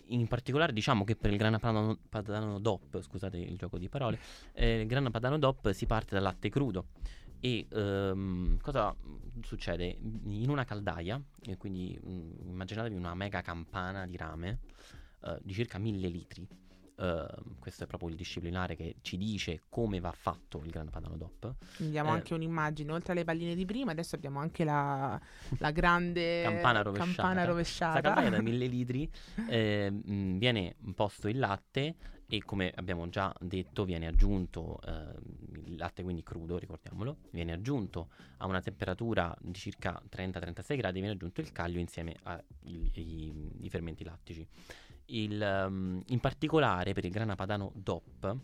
in 0.07 0.27
particolare 0.27 0.73
diciamo 0.73 1.03
che 1.03 1.15
per 1.15 1.29
il 1.29 1.37
grana 1.37 1.59
padano, 1.59 1.99
padano 2.09 2.57
DOP, 2.57 2.99
scusate 2.99 3.37
il 3.37 3.55
gioco 3.55 3.77
di 3.77 3.87
parole, 3.87 4.19
eh, 4.53 4.79
il 4.79 4.87
grana 4.87 5.11
padano 5.11 5.37
DOP 5.37 5.69
si 5.73 5.85
parte 5.85 6.15
dal 6.15 6.23
latte 6.23 6.49
crudo. 6.49 6.87
E 7.39 7.67
ehm, 7.71 8.57
cosa 8.61 8.95
succede? 9.41 9.97
In 10.25 10.49
una 10.49 10.63
caldaia, 10.65 11.21
e 11.41 11.57
quindi 11.57 11.97
mm, 12.03 12.49
immaginatevi 12.49 12.95
una 12.95 13.13
mega 13.13 13.41
campana 13.41 14.05
di 14.05 14.17
rame 14.17 14.59
eh, 15.23 15.37
di 15.43 15.53
circa 15.53 15.77
1000 15.77 16.07
litri, 16.07 16.47
eh, 16.99 17.27
questo 17.59 17.83
è 17.83 17.87
proprio 17.87 18.09
il 18.09 18.15
disciplinare 18.15 18.75
che 18.75 18.95
ci 19.01 19.17
dice 19.17 19.61
come 19.69 19.99
va 19.99 20.11
fatto 20.11 20.61
il 20.63 20.71
grana 20.71 20.89
padano 20.89 21.15
DOP. 21.15 21.53
Abbiamo 21.81 22.09
Eh. 22.09 22.13
anche 22.13 22.33
un'immagine, 22.33 22.91
oltre 22.91 23.11
alle 23.13 23.23
palline 23.23 23.53
di 23.53 23.65
prima, 23.65 23.91
adesso 23.91 24.15
abbiamo 24.15 24.39
anche 24.39 24.63
la, 24.63 25.19
la 25.59 25.71
grande 25.71 26.41
Campana 26.43 26.81
rovesciata. 26.81 27.13
campana 27.21 27.45
rovesciata. 27.45 27.91
Questa 27.99 28.13
campagna 28.15 28.35
da 28.37 28.41
1000 28.41 28.65
litri 28.65 29.11
eh, 29.47 29.91
mh, 29.91 30.37
viene 30.39 30.75
posto 30.95 31.27
il 31.27 31.37
latte 31.37 31.95
e 32.29 32.43
come 32.43 32.71
abbiamo 32.75 33.07
già 33.09 33.33
detto 33.39 33.85
viene 33.85 34.05
aggiunto 34.07 34.79
eh, 34.85 35.15
il 35.65 35.77
latte 35.77 36.03
quindi 36.03 36.23
crudo, 36.23 36.57
ricordiamolo, 36.57 37.17
viene 37.31 37.53
aggiunto 37.53 38.09
a 38.37 38.45
una 38.45 38.61
temperatura 38.61 39.35
di 39.39 39.53
circa 39.53 40.01
30-36 40.09 40.75
gradi, 40.75 40.99
viene 40.99 41.15
aggiunto 41.15 41.39
il 41.39 41.51
caglio 41.51 41.79
insieme 41.79 42.15
ai 42.23 43.69
fermenti 43.69 44.03
lattici. 44.03 44.45
Il, 45.05 45.41
ehm, 45.41 46.03
in 46.07 46.19
particolare 46.19 46.93
per 46.93 47.05
il 47.05 47.11
grana 47.11 47.35
padano 47.35 47.71
DOP 47.73 48.37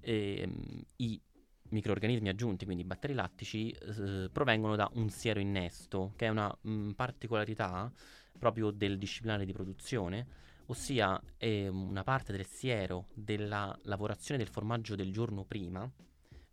ehm, 0.00 0.82
i 0.96 1.20
microorganismi 1.70 2.28
aggiunti, 2.28 2.64
quindi 2.64 2.82
i 2.82 2.86
batteri 2.86 3.14
lattici, 3.14 3.70
eh, 3.70 4.28
provengono 4.32 4.74
da 4.74 4.90
un 4.94 5.08
siero 5.08 5.38
innesto, 5.38 6.12
che 6.16 6.26
è 6.26 6.28
una 6.28 6.52
mh, 6.62 6.90
particolarità 6.90 7.92
proprio 8.38 8.70
del 8.70 8.98
disciplinare 8.98 9.44
di 9.44 9.52
produzione, 9.52 10.26
ossia 10.70 11.20
è 11.36 11.66
una 11.68 12.04
parte 12.04 12.32
del 12.32 12.46
siero 12.46 13.08
della 13.14 13.76
lavorazione 13.82 14.38
del 14.38 14.48
formaggio 14.48 14.94
del 14.94 15.12
giorno 15.12 15.44
prima 15.44 15.90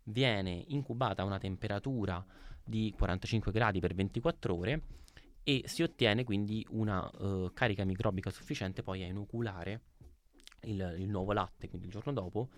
viene 0.04 0.64
incubata 0.68 1.22
a 1.22 1.24
una 1.24 1.38
temperatura 1.38 2.24
di 2.64 2.92
45 2.96 3.52
gradi 3.52 3.80
per 3.80 3.94
24 3.94 4.54
ore 4.54 4.82
e 5.44 5.62
si 5.66 5.82
ottiene 5.82 6.24
quindi 6.24 6.66
una 6.70 7.08
eh, 7.10 7.50
carica 7.54 7.84
microbica 7.84 8.30
sufficiente 8.30 8.82
poi 8.82 9.02
a 9.02 9.06
inoculare 9.06 9.80
il, 10.62 10.96
il 10.98 11.08
nuovo 11.08 11.32
latte, 11.32 11.68
quindi 11.68 11.86
il 11.86 11.92
giorno 11.92 12.12
dopo, 12.12 12.48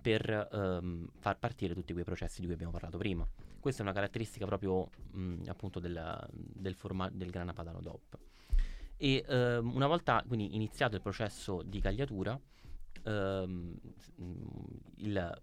per 0.00 0.48
ehm, 0.50 1.10
far 1.18 1.38
partire 1.38 1.74
tutti 1.74 1.92
quei 1.92 2.04
processi 2.04 2.40
di 2.40 2.46
cui 2.46 2.54
abbiamo 2.54 2.72
parlato 2.72 2.98
prima. 2.98 3.28
Questa 3.60 3.82
è 3.82 3.84
una 3.84 3.94
caratteristica 3.94 4.46
proprio 4.46 4.88
mh, 5.12 5.42
appunto 5.46 5.78
del, 5.78 6.26
del, 6.32 6.74
forma- 6.74 7.10
del 7.10 7.30
grana 7.30 7.52
padano 7.52 7.80
DOP. 7.80 8.18
E 9.00 9.24
ehm, 9.28 9.74
una 9.74 9.86
volta 9.86 10.24
quindi 10.26 10.56
iniziato 10.56 10.96
il 10.96 11.00
processo 11.02 11.62
di 11.62 11.80
cagliatura, 11.80 12.38
ehm, 13.04 13.74
il, 14.96 15.12
ne- 15.16 15.42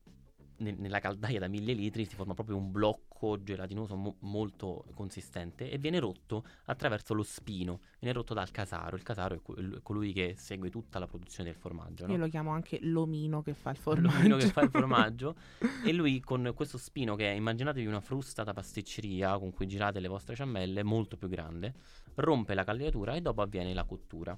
nella 0.57 0.99
caldaia 0.99 1.39
da 1.39 1.47
1000 1.47 1.73
litri 1.73 2.05
si 2.05 2.15
forma 2.15 2.33
proprio 2.33 2.57
un 2.57 2.71
blocco 2.71 3.41
gelatinoso 3.43 3.95
mo- 3.95 4.15
molto 4.19 4.85
consistente 4.93 5.69
e 5.69 5.77
viene 5.77 5.99
rotto 5.99 6.45
attraverso 6.65 7.13
lo 7.13 7.23
spino, 7.23 7.79
viene 7.99 8.15
rotto 8.15 8.33
dal 8.33 8.51
casaro. 8.51 8.95
Il 8.95 9.03
casaro 9.03 9.35
è 9.35 9.41
co- 9.41 9.55
colui 9.81 10.13
che 10.13 10.35
segue 10.37 10.69
tutta 10.69 10.99
la 10.99 11.07
produzione 11.07 11.49
del 11.51 11.59
formaggio. 11.59 12.05
no? 12.05 12.13
Io 12.13 12.17
lo 12.19 12.27
chiamo 12.27 12.51
anche 12.51 12.79
l'omino 12.81 13.41
che 13.41 13.53
fa 13.53 13.71
il 13.71 13.77
L'omino 13.83 14.09
formaggio. 14.09 14.37
che 14.37 14.47
fa 14.47 14.61
il 14.61 14.69
formaggio 14.69 15.35
e 15.85 15.91
lui 15.93 16.19
con 16.19 16.51
questo 16.55 16.77
spino 16.77 17.15
che 17.15 17.31
è, 17.31 17.35
immaginatevi 17.35 17.85
una 17.85 18.01
frusta 18.01 18.43
da 18.43 18.53
pasticceria 18.53 19.37
con 19.37 19.51
cui 19.51 19.67
girate 19.67 19.99
le 19.99 20.07
vostre 20.07 20.35
ciambelle 20.35 20.83
molto 20.83 21.17
più 21.17 21.27
grande 21.27 21.73
rompe 22.15 22.53
la 22.53 22.63
cagliatura 22.63 23.13
e 23.15 23.21
dopo 23.21 23.41
avviene 23.41 23.73
la 23.73 23.83
cottura 23.83 24.37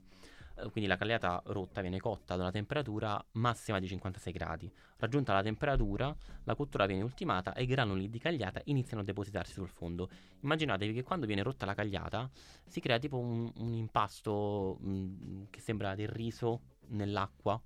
quindi 0.71 0.87
la 0.87 0.97
cagliata 0.97 1.41
rotta 1.47 1.81
viene 1.81 1.99
cotta 1.99 2.33
ad 2.33 2.39
una 2.39 2.51
temperatura 2.51 3.23
massima 3.33 3.79
di 3.79 3.87
56 3.87 4.33
gradi. 4.33 4.71
Raggiunta 4.97 5.33
la 5.33 5.41
temperatura 5.41 6.15
la 6.43 6.55
cottura 6.55 6.85
viene 6.85 7.03
ultimata 7.03 7.53
e 7.53 7.63
i 7.63 7.65
granuli 7.65 8.09
di 8.09 8.19
cagliata 8.19 8.61
iniziano 8.65 9.01
a 9.01 9.05
depositarsi 9.05 9.53
sul 9.53 9.69
fondo. 9.69 10.09
Immaginatevi 10.41 10.93
che 10.93 11.03
quando 11.03 11.25
viene 11.25 11.43
rotta 11.43 11.65
la 11.65 11.73
cagliata 11.73 12.29
si 12.65 12.79
crea 12.79 12.99
tipo 12.99 13.17
un, 13.17 13.51
un 13.55 13.73
impasto 13.73 14.77
mh, 14.79 15.47
che 15.49 15.59
sembra 15.59 15.95
del 15.95 16.07
riso 16.07 16.61
nell'acqua 16.87 17.61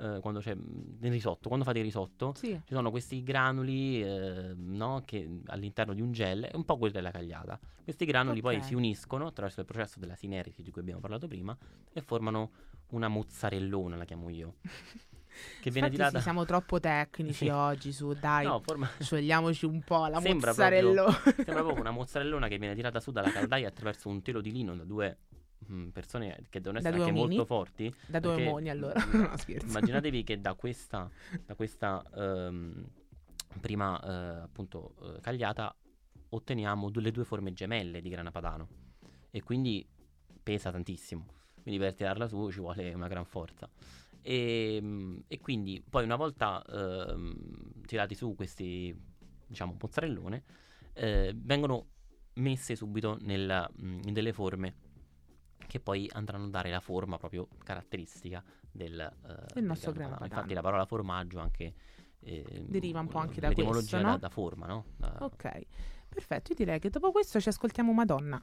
eh, 0.00 0.20
quando 0.20 0.40
c'è 0.40 0.54
mh, 0.54 0.96
nel 1.00 1.10
risotto, 1.12 1.48
quando 1.48 1.64
fate 1.64 1.78
il 1.78 1.84
risotto, 1.84 2.32
Sì. 2.36 2.58
ci 2.64 2.74
sono 2.74 2.90
questi 2.90 3.22
granuli 3.22 4.02
eh, 4.02 4.52
no, 4.56 5.02
che 5.04 5.28
all'interno 5.46 5.92
di 5.94 6.00
un 6.00 6.12
gel, 6.12 6.44
è 6.44 6.56
un 6.56 6.64
po' 6.64 6.76
quello 6.78 6.92
della 6.94 7.10
cagliata. 7.10 7.58
Questi 7.84 8.04
granuli 8.04 8.40
poi 8.40 8.56
Ok. 8.56 8.64
si 8.64 8.74
uniscono 8.74 9.26
attraverso 9.26 9.60
il 9.60 9.66
processo 9.66 9.98
della 9.98 10.14
sinerisi 10.16 10.62
di 10.62 10.70
cui 10.70 10.80
abbiamo 10.80 11.00
parlato 11.00 11.26
prima 11.26 11.56
e 11.92 12.00
formano 12.00 12.50
una 12.90 13.08
mozzarellona, 13.08 13.96
la 13.96 14.04
chiamo 14.04 14.28
io. 14.30 14.54
Che 15.60 15.70
viene 15.70 15.88
tirata 15.90 16.16
sì, 16.18 16.24
siamo 16.24 16.44
troppo 16.44 16.80
tecnici 16.80 17.48
oggi 17.50 17.92
su, 17.92 18.12
dai, 18.14 18.46
No, 18.46 18.60
forma... 18.60 18.90
sciogliamoci 18.98 19.64
un 19.64 19.80
po' 19.82 20.06
la 20.06 20.20
Sembra 20.20 20.50
mozzarella. 20.50 21.10
Sembra 21.22 21.62
proprio 21.62 21.80
una 21.80 21.92
mozzarellona 21.92 22.48
che 22.48 22.58
viene 22.58 22.74
tirata 22.74 22.98
su 22.98 23.12
dalla 23.12 23.30
caldaia 23.30 23.68
attraverso 23.68 24.08
un 24.08 24.22
telo 24.22 24.40
di 24.40 24.50
lino 24.50 24.74
da 24.74 24.82
due 24.84 25.18
mm, 25.32 25.39
persone 25.92 26.46
che 26.48 26.60
devono 26.60 26.78
essere 26.78 26.96
anche 26.96 27.10
omini? 27.10 27.26
molto 27.36 27.44
forti. 27.44 27.94
da 28.06 28.20
due 28.20 28.42
moni 28.44 28.70
allora, 28.70 29.00
mm, 29.04 29.20
no 29.20 29.36
scherzo. 29.36 29.66
Immaginatevi 29.66 30.24
che 30.24 30.40
da 30.40 30.54
questa, 30.54 31.10
da 31.44 31.54
questa 31.54 32.04
ehm, 32.14 32.84
prima 33.60 34.00
eh, 34.00 34.42
appunto 34.42 34.94
eh, 35.02 35.20
cagliata 35.20 35.74
otteniamo 36.32 36.90
le 36.94 37.10
due 37.10 37.24
forme 37.24 37.52
gemelle 37.52 38.00
di 38.00 38.08
grana 38.08 38.30
padano 38.30 38.68
e 39.30 39.42
quindi 39.42 39.86
pesa 40.42 40.70
tantissimo. 40.70 41.26
Quindi 41.62 41.78
per 41.78 41.94
tirarla 41.94 42.26
su 42.26 42.50
ci 42.50 42.60
vuole 42.60 42.92
una 42.94 43.08
gran 43.08 43.24
forza. 43.24 43.68
E, 44.22 44.78
mm, 44.80 45.18
e 45.28 45.38
quindi 45.38 45.82
poi 45.88 46.04
una 46.04 46.16
volta 46.16 46.62
ehm, 46.68 47.84
tirati 47.86 48.14
su 48.14 48.34
questi 48.34 48.94
diciamo 49.46 49.76
mozzarellone 49.80 50.44
eh, 50.92 51.32
vengono 51.34 51.86
messe 52.34 52.76
subito 52.76 53.18
nel, 53.22 53.68
mm, 53.82 54.00
in 54.04 54.12
delle 54.12 54.32
forme 54.32 54.74
che 55.70 55.78
poi 55.78 56.10
andranno 56.12 56.46
a 56.46 56.48
dare 56.48 56.68
la 56.68 56.80
forma 56.80 57.16
proprio 57.16 57.46
caratteristica 57.62 58.42
del, 58.72 58.98
eh, 58.98 59.46
del 59.54 59.64
nostro 59.64 59.92
grana 59.92 60.08
grana 60.08 60.18
padano. 60.18 60.34
Infatti 60.34 60.54
la 60.54 60.62
parola 60.62 60.84
formaggio 60.84 61.38
anche 61.38 61.74
eh, 62.22 62.64
Deriva 62.66 62.98
un 62.98 63.06
po' 63.06 63.18
anche 63.18 63.40
da 63.40 63.52
questo, 63.52 63.96
no? 63.98 64.02
da, 64.02 64.16
da 64.16 64.28
forma, 64.28 64.66
no? 64.66 64.84
Da- 64.96 65.16
Ok, 65.20 65.66
perfetto. 66.08 66.50
Io 66.50 66.56
direi 66.56 66.80
che 66.80 66.90
dopo 66.90 67.12
questo 67.12 67.40
ci 67.40 67.48
ascoltiamo 67.48 67.92
Madonna. 67.92 68.42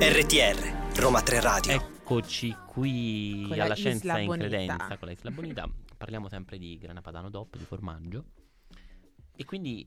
RTR, 0.00 1.00
Roma 1.00 1.22
3 1.22 1.40
Radio. 1.40 1.72
Eccoci 1.72 2.54
qui 2.66 3.58
alla 3.58 3.74
scienza 3.74 4.18
in 4.18 4.30
credenza 4.30 4.98
con 4.98 5.08
la 5.08 5.12
Isla 5.12 5.30
Bonita. 5.30 5.68
Parliamo 5.98 6.28
sempre 6.28 6.58
di 6.58 6.78
grana 6.78 7.00
padano 7.00 7.28
DOP, 7.28 7.56
di 7.56 7.64
formaggio. 7.64 8.24
E 9.34 9.44
quindi 9.44 9.86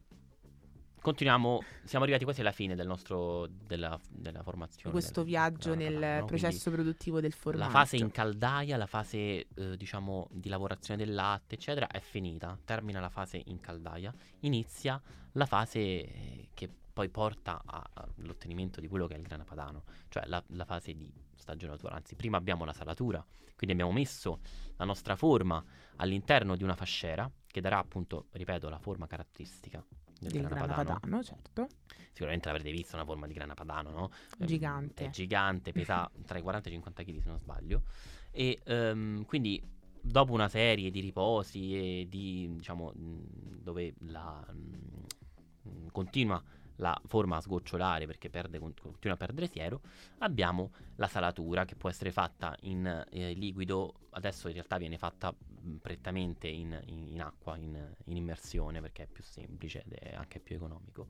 continuiamo, 1.02 1.64
siamo 1.84 2.04
arrivati 2.04 2.26
quasi 2.26 2.42
alla 2.42 2.52
fine 2.52 2.76
del 2.76 2.86
nostro, 2.86 3.48
della, 3.48 4.00
della 4.10 4.44
formazione. 4.44 4.92
Questo 4.92 5.24
viaggio 5.24 5.74
nel 5.74 5.94
padano, 5.94 6.20
no? 6.20 6.26
Quindi 6.26 6.42
processo 6.42 6.72
produttivo 6.72 7.20
del 7.20 7.34
formaggio. 7.34 7.66
La 7.66 7.72
fase 7.72 7.96
in 7.98 8.12
caldaia, 8.12 8.78
la 8.78 8.86
fase 8.86 9.48
eh, 9.48 9.78
diciamo 9.78 10.28
di 10.32 10.50
lavorazione 10.50 11.04
del 11.04 11.14
latte, 11.14 11.56
eccetera, 11.56 11.88
è 11.88 12.00
finita. 12.00 12.58
Termina 12.64 13.00
la 13.00 13.10
fase 13.10 13.42
in 13.46 13.60
caldaia, 13.60 14.14
inizia 14.42 15.02
la 15.34 15.46
fase 15.46 15.80
eh, 15.80 16.50
che 16.54 16.70
poi 16.94 17.10
porta 17.10 17.62
all'ottenimento 17.66 18.82
di 18.82 18.88
quello 18.88 19.08
che 19.08 19.16
è 19.16 19.18
il 19.18 19.24
grana 19.24 19.44
padano, 19.44 19.84
cioè 20.10 20.26
la, 20.28 20.44
la 20.48 20.66
fase 20.66 20.94
di 20.94 21.12
stagionatura. 21.42 21.96
Anzi, 21.96 22.16
prima 22.16 22.38
abbiamo 22.38 22.64
la 22.64 22.74
salatura, 22.74 23.24
quindi 23.56 23.72
abbiamo 23.72 23.92
messo 23.92 24.40
la 24.78 24.86
nostra 24.86 25.16
forma 25.16 25.64
all'interno 25.98 26.56
di 26.56 26.64
una 26.64 26.76
fasciera 26.76 27.30
che 27.48 27.60
darà 27.62 27.78
appunto, 27.80 28.28
ripeto, 28.32 28.70
la 28.70 28.80
forma 28.80 29.08
caratteristica 29.08 29.84
del, 30.20 30.32
grana, 30.32 30.48
grana 30.48 30.74
padano. 30.74 31.00
padano, 31.00 31.24
certo. 31.24 31.68
Sicuramente 32.12 32.48
l'avrete 32.48 32.72
visto 32.72 32.96
una 32.96 33.06
forma 33.06 33.28
di 33.28 33.34
grana 33.34 33.54
padano, 33.54 33.90
no? 33.92 34.12
Ehm, 34.40 34.48
Gigante. 34.48 35.06
È 35.06 35.10
gigante, 35.10 35.72
pesa 35.72 36.10
tra 36.26 36.38
i 36.38 36.42
40 36.42 36.68
e 36.70 36.72
i 36.72 36.74
50 36.76 37.04
kg 37.04 37.22
se 37.22 37.28
non 37.28 37.40
sbaglio. 37.40 37.84
E 38.32 38.62
ehm, 38.64 39.26
quindi 39.26 39.62
dopo 40.02 40.34
una 40.34 40.48
serie 40.48 40.90
di 40.90 41.00
riposi 41.00 41.76
e 41.76 42.08
di, 42.08 42.50
diciamo, 42.56 42.92
mh, 42.94 43.62
dove 43.62 43.94
la, 44.00 44.44
mh, 44.52 45.88
continua 45.92 46.42
la 46.82 47.00
forma 47.06 47.40
sgocciolare 47.40 48.06
perché 48.06 48.30
perde, 48.30 48.60
continua 48.60 49.14
a 49.14 49.18
perdere 49.18 49.48
siero, 49.48 49.82
abbiamo 50.20 50.72
la 50.96 51.08
salatura 51.08 51.64
che 51.64 51.76
può 51.76 51.90
essere 51.90 52.12
fatta 52.12 52.56
in 52.62 53.06
eh, 53.10 53.34
liquido, 53.34 54.08
adesso 54.12 54.48
in 54.48 54.56
realtà 54.56 54.78
viene 54.78 54.98
fatta 54.98 55.32
mh, 55.32 55.76
prettamente 55.76 56.48
in, 56.48 56.80
in, 56.88 57.08
in 57.08 57.22
acqua, 57.22 57.56
in, 57.56 57.78
in, 58.06 58.18
immersione 58.18 58.82
perché 58.82 59.04
è 59.04 59.08
più 59.08 59.24
semplice 59.24 59.84
ed 59.86 59.94
è 59.94 60.16
anche 60.16 60.40
più 60.40 60.56
economico. 60.56 61.08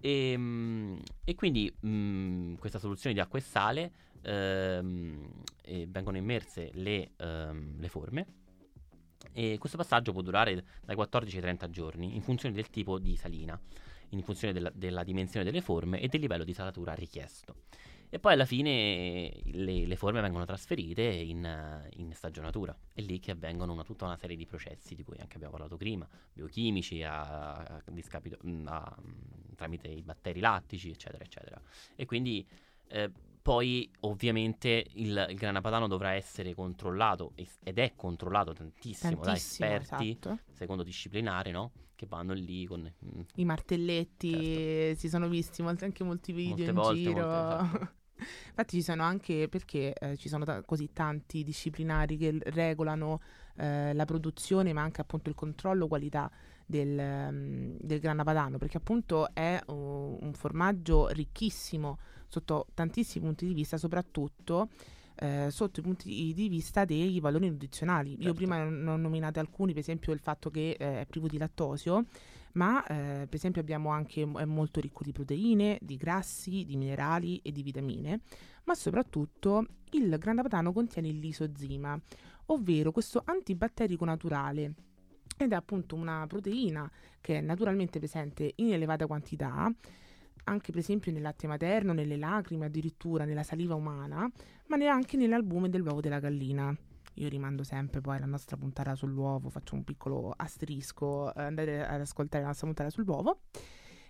E, 0.00 0.30
ehm, 0.30 1.02
e 1.24 1.34
quindi 1.34 1.74
mh, 1.78 2.54
questa 2.54 2.78
soluzione 2.78 3.14
di 3.14 3.20
acqua 3.20 3.38
e 3.38 3.42
sale 3.42 3.92
ehm, 4.22 5.30
e 5.62 5.86
vengono 5.88 6.16
immerse 6.16 6.70
le, 6.74 7.10
ehm, 7.16 7.80
le 7.80 7.88
forme 7.88 8.26
e 9.32 9.56
questo 9.58 9.76
passaggio 9.76 10.12
può 10.12 10.22
durare 10.22 10.64
dai 10.84 10.94
14 10.94 11.36
ai 11.36 11.42
30 11.42 11.70
giorni 11.70 12.14
in 12.14 12.22
funzione 12.22 12.54
del 12.54 12.70
tipo 12.70 12.98
di 12.98 13.16
salina 13.16 13.60
in 14.10 14.22
funzione 14.22 14.52
della, 14.52 14.70
della, 14.74 15.04
dimensione 15.04 15.44
delle 15.44 15.60
forme 15.60 16.00
e 16.00 16.08
del 16.08 16.20
livello 16.20 16.44
di 16.44 16.52
salatura 16.52 16.94
richiesto. 16.94 17.64
E 18.08 18.20
poi 18.20 18.34
alla 18.34 18.44
fine 18.44 19.32
le, 19.44 19.84
le 19.84 19.96
forme 19.96 20.20
vengono 20.20 20.44
trasferite 20.44 21.02
in, 21.02 21.88
in, 21.96 22.12
stagionatura. 22.14 22.76
È 22.92 23.00
lì 23.00 23.18
che 23.18 23.32
avvengono 23.32 23.72
una, 23.72 23.82
tutta 23.82 24.04
una 24.04 24.16
serie 24.16 24.36
di 24.36 24.46
processi 24.46 24.94
di 24.94 25.02
cui 25.02 25.16
anche 25.18 25.34
abbiamo 25.34 25.52
parlato 25.52 25.76
prima, 25.76 26.08
biochimici, 26.32 27.02
a, 27.02 27.54
a, 27.56 27.82
a, 28.64 28.96
tramite 29.56 29.88
i 29.88 30.02
batteri 30.02 30.38
lattici, 30.38 30.90
eccetera, 30.90 31.24
eccetera. 31.24 31.60
E 31.96 32.04
quindi 32.06 32.46
eh, 32.88 33.10
poi 33.46 33.88
ovviamente 34.00 34.86
il, 34.94 35.24
il, 35.30 35.36
grana 35.36 35.60
padano 35.60 35.86
dovrà 35.86 36.14
essere 36.14 36.52
controllato 36.52 37.32
ed 37.62 37.78
è 37.78 37.92
controllato 37.94 38.52
tantissimo, 38.52 39.20
tantissimo 39.20 39.68
da 39.68 39.76
esperti, 39.76 40.18
esatto. 40.20 40.38
secondo 40.52 40.82
disciplinare, 40.82 41.52
no? 41.52 41.70
che 41.94 42.06
vanno 42.08 42.32
lì 42.32 42.66
con 42.66 42.80
mm, 42.80 43.20
i 43.36 43.44
martelletti, 43.44 44.32
certo. 44.32 44.98
si 44.98 45.08
sono 45.08 45.28
visti 45.28 45.62
molti, 45.62 45.84
anche 45.84 46.02
molti 46.02 46.32
video 46.32 46.56
molte 46.56 46.64
in 46.64 46.74
volte, 46.74 47.00
giro. 47.00 47.24
Molte, 47.24 47.66
esatto. 47.66 47.94
Infatti 48.48 48.76
ci 48.78 48.82
sono 48.82 49.02
anche 49.04 49.48
perché 49.48 49.92
eh, 49.92 50.16
ci 50.16 50.28
sono 50.28 50.44
ta- 50.44 50.64
così 50.64 50.90
tanti 50.92 51.44
disciplinari 51.44 52.16
che 52.16 52.36
regolano 52.46 53.20
eh, 53.58 53.94
la 53.94 54.04
produzione 54.06 54.72
ma 54.72 54.82
anche 54.82 55.02
appunto 55.02 55.28
il 55.28 55.36
controllo 55.36 55.86
qualità 55.86 56.28
del, 56.66 56.98
um, 56.98 57.76
del 57.78 58.00
grana 58.00 58.24
padano 58.24 58.58
perché 58.58 58.78
appunto 58.78 59.32
è 59.32 59.60
uh, 59.66 60.18
un 60.20 60.32
formaggio 60.32 61.06
ricchissimo 61.08 61.98
sotto 62.28 62.66
tantissimi 62.74 63.24
punti 63.24 63.46
di 63.46 63.54
vista 63.54 63.76
soprattutto 63.76 64.68
eh, 65.16 65.48
sotto 65.50 65.80
i 65.80 65.82
punti 65.82 66.32
di 66.34 66.48
vista 66.48 66.84
dei 66.84 67.18
valori 67.20 67.48
nutrizionali. 67.48 68.10
Certo. 68.10 68.24
Io 68.24 68.34
prima 68.34 68.64
ne 68.64 68.90
ho 68.90 68.96
nominato 68.96 69.40
alcuni, 69.40 69.72
per 69.72 69.80
esempio 69.80 70.12
il 70.12 70.20
fatto 70.20 70.50
che 70.50 70.76
eh, 70.78 71.00
è 71.00 71.06
privo 71.06 71.26
di 71.26 71.38
lattosio, 71.38 72.04
ma 72.52 72.84
eh, 72.84 73.26
per 73.26 73.34
esempio 73.34 73.60
abbiamo 73.60 73.90
anche, 73.90 74.22
è 74.22 74.44
molto 74.44 74.80
ricco 74.80 75.02
di 75.02 75.12
proteine, 75.12 75.78
di 75.80 75.96
grassi, 75.96 76.64
di 76.64 76.76
minerali 76.76 77.40
e 77.42 77.52
di 77.52 77.62
vitamine, 77.62 78.20
ma 78.64 78.74
soprattutto 78.74 79.66
il 79.92 80.16
grana 80.18 80.42
padano 80.42 80.72
contiene 80.72 81.08
il 81.08 81.18
lisozima, 81.18 81.98
ovvero 82.46 82.92
questo 82.92 83.22
antibatterico 83.24 84.04
naturale 84.04 84.74
ed 85.38 85.52
è 85.52 85.54
appunto 85.54 85.96
una 85.96 86.24
proteina 86.26 86.90
che 87.20 87.38
è 87.38 87.40
naturalmente 87.40 87.98
presente 87.98 88.52
in 88.56 88.72
elevata 88.72 89.06
quantità 89.06 89.70
anche 90.46 90.72
per 90.72 90.80
esempio 90.80 91.12
nel 91.12 91.22
latte 91.22 91.46
materno, 91.46 91.92
nelle 91.92 92.16
lacrime, 92.16 92.66
addirittura 92.66 93.24
nella 93.24 93.42
saliva 93.42 93.74
umana, 93.74 94.30
ma 94.66 94.76
neanche 94.76 95.16
nell'albume 95.16 95.68
dell'uovo 95.68 96.00
della 96.00 96.18
gallina. 96.18 96.76
Io 97.14 97.28
rimando 97.28 97.62
sempre 97.62 98.00
poi 98.00 98.16
alla 98.16 98.26
nostra 98.26 98.56
puntata 98.56 98.94
sull'uovo, 98.94 99.48
faccio 99.48 99.74
un 99.74 99.84
piccolo 99.84 100.32
asterisco, 100.36 101.34
eh, 101.34 101.42
andate 101.42 101.84
ad 101.84 102.00
ascoltare 102.00 102.42
la 102.42 102.48
nostra 102.48 102.66
puntata 102.66 102.90
sull'uovo. 102.90 103.40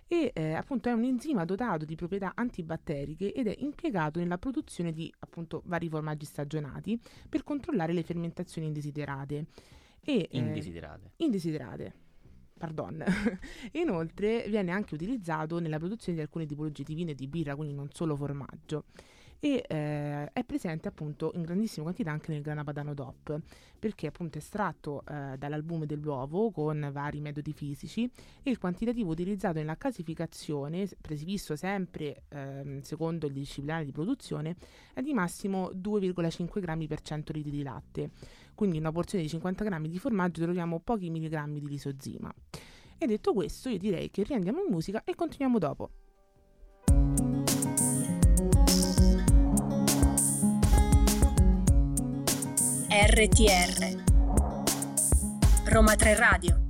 E 0.09 0.31
eh, 0.33 0.53
appunto 0.53 0.87
è 0.87 0.93
un 0.93 1.03
enzima 1.03 1.43
dotato 1.43 1.83
di 1.83 1.95
proprietà 1.95 2.31
antibatteriche 2.33 3.33
ed 3.33 3.47
è 3.47 3.55
impiegato 3.59 4.19
nella 4.19 4.37
produzione 4.37 4.93
di 4.93 5.13
appunto 5.19 5.63
vari 5.65 5.89
formaggi 5.89 6.25
stagionati 6.25 6.99
per 7.27 7.43
controllare 7.43 7.93
le 7.93 8.03
fermentazioni 8.03 8.67
indesiderate. 8.67 9.45
E, 10.01 10.19
eh, 10.19 10.27
indesiderate. 11.17 12.06
Pardon. 12.57 13.03
Inoltre 13.73 14.45
viene 14.47 14.71
anche 14.71 14.95
utilizzato 14.95 15.59
nella 15.59 15.77
produzione 15.77 16.17
di 16.17 16.23
alcune 16.23 16.45
tipologie 16.45 16.83
di 16.83 16.95
vino 16.95 17.11
e 17.11 17.15
di 17.15 17.27
birra, 17.27 17.55
quindi 17.55 17.73
non 17.73 17.89
solo 17.91 18.15
formaggio 18.15 18.85
e 19.39 19.63
eh, 19.67 20.31
è 20.31 20.43
presente 20.43 20.87
appunto 20.87 21.31
in 21.35 21.43
grandissima 21.43 21.83
quantità 21.83 22.11
anche 22.11 22.31
nel 22.31 22.41
grana 22.41 22.63
padano 22.63 22.93
DOP 22.93 23.39
perché 23.77 24.07
appunto 24.07 24.37
è 24.37 24.41
estratto 24.41 25.03
eh, 25.07 25.35
dall'albume 25.37 25.85
dell'uovo 25.85 26.49
con 26.49 26.89
vari 26.91 27.21
metodi 27.21 27.53
fisici 27.53 28.09
e 28.41 28.49
il 28.49 28.57
quantitativo 28.57 29.11
utilizzato 29.11 29.59
nella 29.59 29.77
casificazione 29.77 30.89
previsto 30.99 31.55
sempre 31.55 32.23
eh, 32.29 32.79
secondo 32.81 33.27
il 33.27 33.33
disciplinare 33.33 33.85
di 33.85 33.91
produzione 33.91 34.55
è 34.93 35.01
di 35.01 35.13
massimo 35.13 35.69
2,5 35.69 36.59
grammi 36.59 36.87
per 36.87 37.01
100 37.01 37.31
litri 37.33 37.51
di 37.51 37.63
latte 37.63 38.09
quindi 38.57 38.77
in 38.77 38.81
una 38.81 38.91
porzione 38.91 39.23
di 39.23 39.29
50 39.29 39.63
grammi 39.63 39.87
di 39.87 39.99
formaggio 39.99 40.41
troviamo 40.41 40.79
pochi 40.79 41.11
milligrammi 41.11 41.59
di 41.59 41.67
lisozima 41.67 42.33
e 42.97 43.05
detto 43.05 43.31
questo 43.33 43.69
io 43.69 43.77
direi 43.77 44.09
che 44.09 44.23
riandiamo 44.23 44.63
in 44.63 44.71
musica 44.71 45.03
e 45.03 45.13
continuiamo 45.13 45.59
dopo. 45.59 45.91
RTR 52.89 54.03
Roma 55.65 55.95
3 55.95 56.15
Radio 56.15 56.66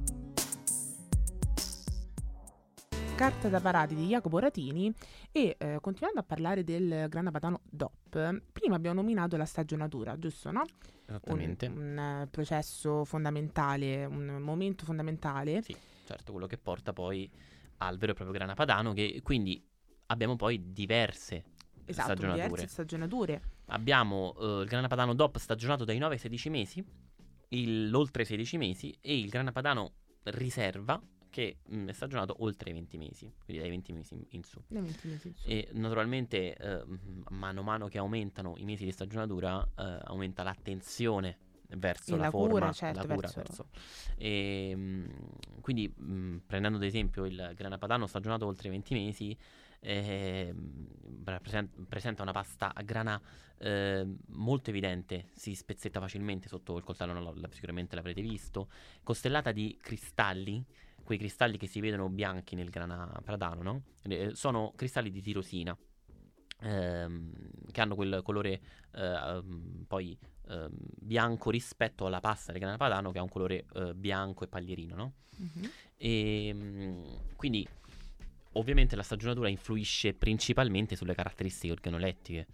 Carta 3.17 3.49
da 3.49 3.60
parati 3.60 3.95
di 3.95 4.06
Jacopo 4.06 4.38
Ratini 4.38 4.93
e 5.32 5.56
eh, 5.58 5.80
continuando 5.82 6.19
a 6.19 6.23
parlare 6.23 6.63
del 6.63 7.08
grana 7.10 7.32
padano 7.32 7.62
DOP, 7.67 8.43
prima 8.51 8.75
abbiamo 8.75 9.01
nominato 9.01 9.36
la 9.38 9.45
stagionatura, 9.45 10.19
giusto 10.19 10.51
no? 10.51 10.63
Esattamente. 11.03 11.65
Un, 11.65 11.97
un 11.97 12.21
uh, 12.21 12.30
processo 12.30 13.03
fondamentale, 13.06 14.06
un 14.06 14.38
momento 14.39 14.86
fondamentale. 14.86 15.63
Sì, 15.63 15.75
certo, 16.06 16.32
quello 16.32 16.45
che 16.45 16.60
porta 16.60 16.93
poi 16.93 17.27
al 17.77 17.97
vero 17.97 18.12
e 18.12 18.15
proprio 18.15 18.38
grana 18.38 18.53
padano 18.53 18.93
che 18.93 19.19
quindi 19.23 19.67
abbiamo 20.06 20.36
poi 20.36 20.71
diverse 20.71 21.43
esatto, 21.86 22.12
stagionature. 22.12 22.43
diverse 22.43 22.67
stagionature. 22.67 23.41
Abbiamo 23.65 24.36
uh, 24.38 24.62
il 24.62 24.67
grana 24.67 24.88
padano 24.88 25.15
DOP 25.15 25.38
stagionato 25.39 25.86
dai 25.86 25.97
9 25.97 26.13
ai 26.13 26.19
16 26.19 26.49
mesi, 26.51 26.86
il, 27.49 27.89
l'oltre 27.89 28.25
16 28.25 28.58
mesi 28.58 28.95
e 29.01 29.17
il 29.17 29.27
grana 29.30 29.51
padano 29.51 29.93
riserva 30.25 31.01
che 31.38 31.58
mh, 31.63 31.78
mm, 31.78 31.88
è 31.89 31.93
stagionato 31.93 32.38
oltre 32.39 32.71
i 32.71 32.73
20 32.73 32.97
mesi, 32.97 33.32
quindi 33.43 33.62
dai 33.62 33.69
20 33.69 33.93
mesi 33.93 34.26
in 34.30 34.43
su. 34.43 34.60
20 34.69 35.08
mesi 35.08 35.28
in 35.28 35.36
su. 35.36 35.47
E 35.47 35.69
naturalmente 35.73 36.56
eh, 36.56 36.84
mano 37.30 37.60
a 37.60 37.63
mano 37.63 37.88
che 37.88 38.00
aumentano 38.00 38.56
i 38.58 38.65
mesi 38.65 38.86
di 38.86 38.91
stagionatura 38.91 39.63
eh, 39.78 40.00
aumenta 40.06 40.41
l'attenzione 40.41 41.38
verso 41.78 42.15
la, 42.15 42.23
la 42.23 42.30
forma, 42.32 42.54
cura, 42.54 42.71
certo, 42.71 43.06
la 43.06 43.13
cura 43.13 43.30
verso... 43.34 43.38
verso. 43.38 43.67
E, 44.17 44.76
mh, 44.76 45.62
quindi 45.62 45.88
mh, 45.88 46.38
prendendo 46.47 46.80
ad 46.80 46.84
esempio 46.84 47.26
il 47.26 47.52
grana 47.56 47.78
padano 47.78 48.08
stagionato 48.08 48.47
oltre 48.47 48.69
i 48.69 48.71
20 48.71 48.93
mesi 48.95 49.38
eh, 49.80 50.56
presenta 51.88 52.23
una 52.23 52.32
pasta 52.32 52.73
a 52.73 52.82
grana 52.82 53.21
eh, 53.60 54.08
molto 54.30 54.71
evidente, 54.71 55.30
si 55.36 55.54
spezzetta 55.54 56.00
facilmente 56.00 56.47
sotto 56.47 56.78
il 56.78 56.84
coltello, 56.84 57.13
no, 57.13 57.34
sicuramente 57.52 57.95
l'avrete 57.95 58.21
visto, 58.21 58.69
costellata 59.04 59.52
di 59.52 59.78
cristalli, 59.80 60.65
quei 61.08 61.17
cristalli 61.17 61.58
che 61.58 61.67
si 61.67 61.80
vedono 61.80 62.10
bianchi 62.10 62.54
nel 62.54 62.70
grana 62.70 63.10
padano, 63.24 63.62
no? 63.62 63.84
eh, 64.04 64.36
sono 64.36 64.74
cristalli 64.76 65.10
di 65.10 65.22
tirosina. 65.22 65.76
Ehm, 66.60 67.32
che 67.72 67.82
hanno 67.82 67.96
quel 67.96 68.22
colore 68.24 68.60
eh, 68.91 69.43
poi 69.88 70.17
ehm, 70.50 70.70
bianco 71.00 71.50
rispetto 71.50 72.08
alla 72.08 72.20
pasta 72.20 72.52
del 72.52 72.60
grana 72.60 72.78
padano 72.78 73.12
che 73.12 73.20
ha 73.20 73.22
un 73.22 73.30
colore 73.30 73.65
eh, 73.76 73.93
bianco 73.93 74.43
e 74.43 74.48
paglierino, 74.48 74.96
no? 74.96 75.13
Mm-hmm. 75.39 75.72
E, 75.96 77.04
quindi 77.38 77.65
ovviamente 78.54 78.98
la 78.98 79.04
stagionatura 79.04 79.48
influisce 79.48 80.13
principalmente 80.13 80.98
sulle 80.98 81.15
caratteristiche 81.15 81.72
organolettiche. 81.72 82.48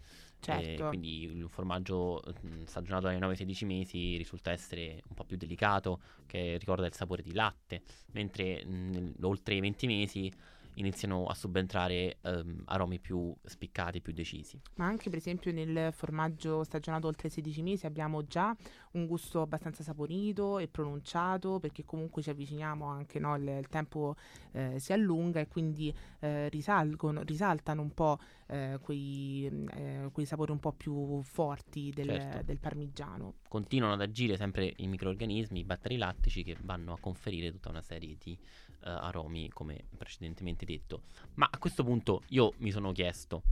Certo. 0.44 0.88
quindi 0.88 1.24
il 1.24 1.48
formaggio 1.50 2.22
stagionato 2.66 3.08
dai 3.08 3.20
9-16 3.20 3.66
mesi 3.66 4.18
risulta 4.18 4.52
essere 4.52 5.02
un 5.08 5.16
po' 5.16 5.24
più 5.24 5.38
delicato, 5.38 6.02
che 6.26 6.58
ricorda 6.58 6.86
il 6.86 6.94
sapore 6.94 7.22
di 7.22 7.34
latte, 7.34 7.82
mentre 8.12 8.66
mh, 8.66 9.16
oltre 9.22 9.56
i 9.56 9.60
20 9.60 9.88
mesi 9.88 10.32
iniziano 10.76 11.26
a 11.26 11.34
subentrare 11.34 12.18
um, 12.22 12.62
aromi 12.66 13.00
più 13.00 13.34
spiccati, 13.44 14.02
più 14.02 14.14
decisi. 14.14 14.60
Ma 14.76 14.86
anche 14.86 15.10
per 15.10 15.20
esempio 15.20 15.52
nel 15.52 15.92
formaggio 15.94 16.64
stagionato 16.64 17.08
oltre 17.08 17.30
16 17.30 17.62
mesi 17.62 17.86
abbiamo 17.86 18.26
già 18.26 18.56
un 18.94 19.06
gusto 19.06 19.42
abbastanza 19.42 19.84
saporito 19.84 20.60
e 20.60 20.68
pronunciato 20.68 21.60
perché 21.60 21.84
comunque 21.84 22.22
ci 22.22 22.30
avviciniamo 22.30 22.86
anche, 22.86 23.20
no? 23.20 23.36
il, 23.36 23.48
il, 23.48 23.68
tempo 23.68 24.16
eh, 24.52 24.80
si 24.80 24.94
allunga 24.94 25.40
e 25.40 25.48
quindi 25.48 25.94
eh, 26.20 26.50
risalgono, 26.50 27.22
risaltano 27.24 27.82
un 27.82 27.94
po' 27.94 28.20
eh, 28.48 28.78
quei, 28.82 29.50
eh, 29.72 30.10
quei, 30.12 30.26
sapori 30.26 30.52
un 30.52 30.60
po' 30.60 30.74
più 30.74 31.22
forti 31.22 31.92
del, 31.94 32.08
certo. 32.08 32.44
del, 32.44 32.60
parmigiano. 32.60 33.36
Continuano 33.48 33.94
ad 33.94 34.02
agire 34.02 34.38
sempre 34.38 34.74
i 34.78 34.88
microorganismi, 34.88 35.60
i 35.60 35.64
batteri 35.64 35.98
lattici 35.98 36.44
che 36.44 36.56
vanno 36.62 36.94
a 36.94 36.98
conferire 37.00 37.52
tutta 37.52 37.70
una 37.70 37.82
serie 37.82 38.16
di 38.20 38.38
eh, 38.84 38.90
aromi, 38.90 39.50
come 39.50 39.86
precedentemente 39.98 40.66
detto. 40.66 41.04
Ma 41.36 41.48
a 41.52 41.58
questo 41.58 41.84
punto 41.84 42.24
io 42.30 42.54
mi 42.58 42.72
sono 42.72 42.92
chiesto, 42.92 43.44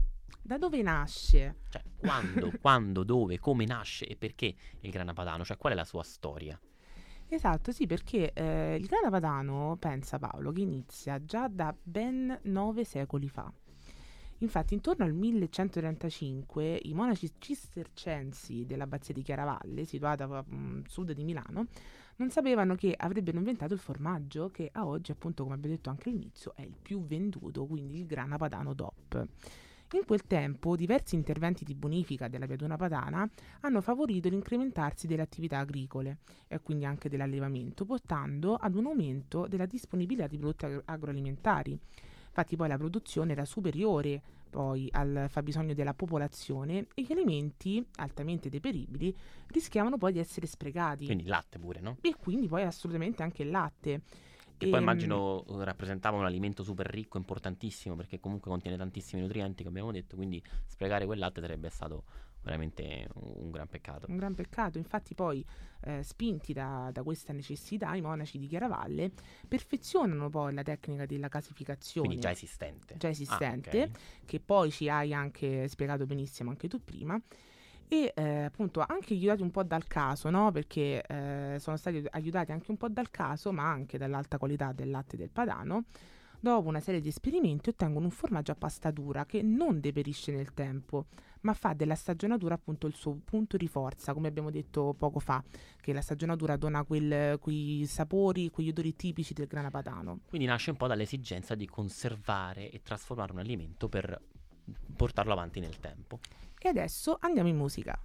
Da 0.42 0.58
dove 0.58 0.82
nasce? 0.82 1.56
cioè, 1.68 1.82
quando, 1.96 2.52
quando, 2.60 3.04
dove, 3.04 3.38
come 3.38 3.64
nasce 3.64 4.06
e 4.06 4.16
perché 4.16 4.54
il 4.80 4.90
grana 4.90 5.12
padano? 5.12 5.44
Cioè, 5.44 5.56
qual 5.56 5.72
è 5.72 5.76
la 5.76 5.84
sua 5.84 6.02
storia? 6.02 6.58
Esatto, 7.28 7.72
sì, 7.72 7.86
perché 7.86 8.32
eh, 8.34 8.76
il 8.78 8.86
grana 8.86 9.08
padano, 9.08 9.76
pensa 9.78 10.18
Paolo, 10.18 10.52
che 10.52 10.60
inizia 10.60 11.24
già 11.24 11.48
da 11.48 11.74
ben 11.82 12.38
nove 12.42 12.84
secoli 12.84 13.28
fa. 13.28 13.50
Infatti, 14.42 14.74
intorno 14.74 15.04
al 15.04 15.14
1135, 15.14 16.80
i 16.82 16.92
monaci 16.94 17.32
cistercensi 17.38 18.66
dell'abbazia 18.66 19.14
di 19.14 19.22
Chiaravalle, 19.22 19.84
situata 19.84 20.24
a 20.24 20.44
mm, 20.52 20.82
sud 20.88 21.12
di 21.12 21.22
Milano, 21.22 21.68
non 22.22 22.30
sapevano 22.30 22.76
che 22.76 22.94
avrebbero 22.96 23.38
inventato 23.38 23.74
il 23.74 23.80
formaggio, 23.80 24.48
che 24.50 24.70
a 24.72 24.86
oggi, 24.86 25.10
appunto, 25.10 25.42
come 25.42 25.56
abbiamo 25.56 25.74
detto 25.74 25.90
anche 25.90 26.08
all'inizio, 26.08 26.52
è 26.54 26.62
il 26.62 26.76
più 26.80 27.04
venduto, 27.04 27.66
quindi 27.66 27.98
il 27.98 28.06
grana 28.06 28.36
padano 28.36 28.74
DOP. 28.74 29.26
In 29.94 30.04
quel 30.06 30.22
tempo 30.26 30.76
diversi 30.76 31.16
interventi 31.16 31.64
di 31.64 31.74
bonifica 31.74 32.28
della 32.28 32.46
piaduna 32.46 32.76
padana 32.76 33.28
hanno 33.60 33.80
favorito 33.82 34.28
l'incrementarsi 34.30 35.06
delle 35.06 35.20
attività 35.20 35.58
agricole 35.58 36.18
e 36.46 36.60
quindi 36.60 36.86
anche 36.86 37.10
dell'allevamento, 37.10 37.84
portando 37.84 38.54
ad 38.54 38.74
un 38.74 38.86
aumento 38.86 39.46
della 39.48 39.66
disponibilità 39.66 40.28
di 40.28 40.38
prodotti 40.38 40.64
agro- 40.64 40.82
agroalimentari. 40.86 41.78
Infatti 42.26 42.56
poi 42.56 42.68
la 42.68 42.78
produzione 42.78 43.32
era 43.32 43.44
superiore 43.44 44.22
poi 44.52 44.86
al 44.92 45.26
fabbisogno 45.28 45.72
della 45.72 45.94
popolazione 45.94 46.86
e 46.94 47.02
gli 47.02 47.12
alimenti 47.12 47.82
altamente 47.96 48.50
deperibili 48.50 49.16
rischiavano 49.46 49.96
poi 49.96 50.12
di 50.12 50.18
essere 50.18 50.46
sprecati 50.46 51.06
Quindi 51.06 51.22
il 51.24 51.30
latte 51.30 51.58
pure, 51.58 51.80
no? 51.80 51.96
e 52.02 52.14
quindi 52.16 52.48
poi 52.48 52.62
assolutamente 52.62 53.22
anche 53.22 53.42
il 53.42 53.50
latte. 53.50 54.02
Che 54.58 54.68
poi 54.68 54.76
Ehm, 54.76 54.82
immagino 54.82 55.42
eh, 55.48 55.64
rappresentava 55.64 56.18
un 56.18 56.26
alimento 56.26 56.62
super 56.62 56.86
ricco, 56.86 57.16
importantissimo, 57.16 57.96
perché 57.96 58.20
comunque 58.20 58.50
contiene 58.50 58.76
tantissimi 58.76 59.22
nutrienti, 59.22 59.62
che 59.62 59.68
abbiamo 59.70 59.90
detto, 59.90 60.16
quindi 60.16 60.40
sprecare 60.66 61.06
quel 61.06 61.18
latte 61.18 61.40
sarebbe 61.40 61.70
stato 61.70 62.04
veramente 62.42 63.08
un, 63.14 63.50
gran 63.50 63.68
peccato. 63.68 64.06
Un 64.08 64.16
gran 64.16 64.34
peccato, 64.34 64.78
infatti 64.78 65.14
poi 65.14 65.44
eh, 65.82 66.02
spinti 66.02 66.52
da, 66.52 66.90
da 66.92 67.02
questa 67.02 67.32
necessità 67.32 67.94
i 67.94 68.00
monaci 68.00 68.38
di 68.38 68.46
Chiaravalle 68.46 69.12
perfezionano 69.46 70.28
poi 70.28 70.52
la 70.54 70.62
tecnica 70.62 71.06
della 71.06 71.28
casificazione 71.28 72.06
Quindi 72.08 72.24
già 72.24 72.32
esistente. 72.32 72.96
già 72.96 73.08
Ah, 73.08 73.10
esistente, 73.10 73.82
ok. 73.82 74.24
che 74.24 74.40
poi 74.40 74.70
ci 74.70 74.88
hai 74.88 75.12
anche 75.14 75.68
spiegato 75.68 76.06
benissimo 76.06 76.50
anche 76.50 76.68
tu 76.68 76.82
prima, 76.82 77.20
e 77.92 78.12
eh, 78.16 78.44
appunto 78.44 78.82
anche 78.86 79.12
aiutati 79.12 79.42
un 79.42 79.50
po' 79.50 79.62
dal 79.64 79.86
caso, 79.86 80.30
no? 80.30 80.50
perché 80.50 81.02
eh, 81.02 81.56
sono 81.58 81.76
stati 81.76 82.02
aiutati 82.12 82.50
anche 82.50 82.70
un 82.70 82.78
po' 82.78 82.88
dal 82.88 83.10
caso, 83.10 83.52
ma 83.52 83.70
anche 83.70 83.98
dall'alta 83.98 84.38
qualità 84.38 84.72
del 84.72 84.90
latte 84.90 85.18
del 85.18 85.28
padano. 85.30 85.84
Dopo 86.40 86.68
una 86.68 86.80
serie 86.80 87.00
di 87.00 87.08
esperimenti 87.08 87.68
ottengono 87.68 88.06
un 88.06 88.10
formaggio 88.10 88.50
a 88.50 88.54
pasta 88.56 88.90
dura 88.90 89.26
che 89.26 89.42
non 89.42 89.78
deperisce 89.78 90.32
nel 90.32 90.54
tempo, 90.54 91.06
ma 91.42 91.54
fa 91.54 91.72
della 91.72 91.94
stagionatura 91.94 92.54
appunto 92.54 92.86
il 92.86 92.94
suo 92.94 93.18
punto 93.24 93.56
di 93.56 93.68
forza, 93.68 94.12
come 94.12 94.28
abbiamo 94.28 94.50
detto 94.50 94.94
poco 94.96 95.18
fa, 95.18 95.42
che 95.80 95.92
la 95.92 96.00
stagionatura 96.00 96.56
dona 96.56 96.84
quel- 96.84 97.38
quei 97.38 97.84
sapori, 97.86 98.50
quegli 98.50 98.68
odori 98.68 98.94
tipici 98.94 99.34
del 99.34 99.46
grana 99.46 99.70
padano. 99.70 100.20
Quindi 100.28 100.46
nasce 100.46 100.70
un 100.70 100.76
po' 100.76 100.86
dall'esigenza 100.86 101.54
di 101.54 101.66
conservare 101.66 102.70
e 102.70 102.82
trasformare 102.82 103.32
un 103.32 103.38
alimento 103.38 103.88
per 103.88 104.20
portarlo 104.96 105.32
avanti 105.32 105.60
nel 105.60 105.78
tempo. 105.80 106.20
E 106.58 106.68
adesso 106.68 107.16
andiamo 107.20 107.48
in 107.48 107.56
musica. 107.56 107.98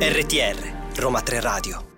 RTR, 0.00 0.96
Roma 0.96 1.20
3 1.20 1.40
Radio. 1.40 1.93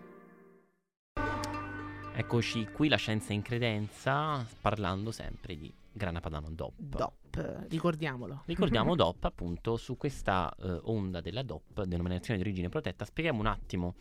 Eccoci 2.19 2.67
qui, 2.73 2.89
la 2.89 2.97
scienza 2.97 3.35
in 3.35 3.43
credenza, 3.43 4.43
parlando 4.63 5.11
sempre 5.11 5.55
di 5.55 5.71
grana 5.93 6.19
padano 6.19 6.49
DOP. 6.51 6.73
DOP, 6.79 7.67
ricordiamolo. 7.69 8.43
Ricordiamo 8.47 8.95
DOP 8.97 9.23
appunto 9.27 9.77
su 9.77 9.99
questa 9.99 10.51
eh, 10.59 10.81
onda 10.85 11.21
della 11.21 11.43
DOP, 11.43 11.83
denominazione 11.83 12.41
di 12.41 12.47
origine 12.47 12.71
protetta. 12.71 13.05
Spieghiamo 13.05 13.39
un 13.39 13.47
attimo 13.47 13.97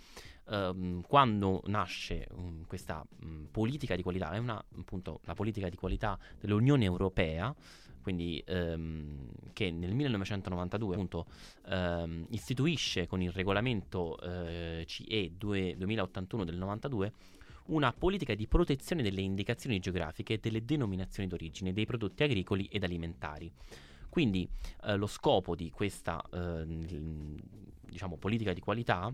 ehm, 0.48 1.02
quando 1.02 1.62
nasce 1.66 2.30
mm, 2.34 2.62
questa 2.68 3.06
mm, 3.26 3.48
politica 3.52 3.98
di 3.98 4.02
qualità. 4.02 4.32
È 4.32 4.38
una, 4.38 4.64
appunto 4.80 5.20
la 5.26 5.34
politica 5.34 5.68
di 5.68 5.76
qualità 5.76 6.18
dell'Unione 6.40 6.86
Europea, 6.86 7.54
quindi 8.02 8.42
ehm, 8.46 9.28
che 9.52 9.72
nel 9.72 9.94
1992 9.94 10.94
appunto 10.94 11.26
ehm, 11.68 12.28
istituisce 12.30 13.08
con 13.08 13.22
il 13.22 13.32
regolamento 13.32 14.18
eh, 14.22 14.86
CE 14.88 15.32
2 15.36 15.76
2081 15.78 16.46
del 16.46 16.56
92 16.56 17.14
una 17.68 17.92
politica 17.94 18.36
di 18.36 18.48
protezione 18.48 19.02
delle 19.02 19.22
indicazioni 19.22 19.80
geografiche 19.80 20.34
e 20.34 20.40
delle 20.40 20.64
denominazioni 20.66 21.28
d'origine 21.28 21.74
dei 21.74 21.86
prodotti 21.86 22.24
agricoli 22.24 22.66
ed 22.66 22.84
alimentari. 22.84 23.52
Quindi 24.10 24.48
eh, 24.84 24.96
lo 24.96 25.08
scopo 25.08 25.56
di 25.56 25.70
questa 25.72 26.24
eh, 26.32 26.64
diciamo, 27.86 28.18
politica 28.18 28.54
di 28.54 28.62
qualità, 28.62 29.14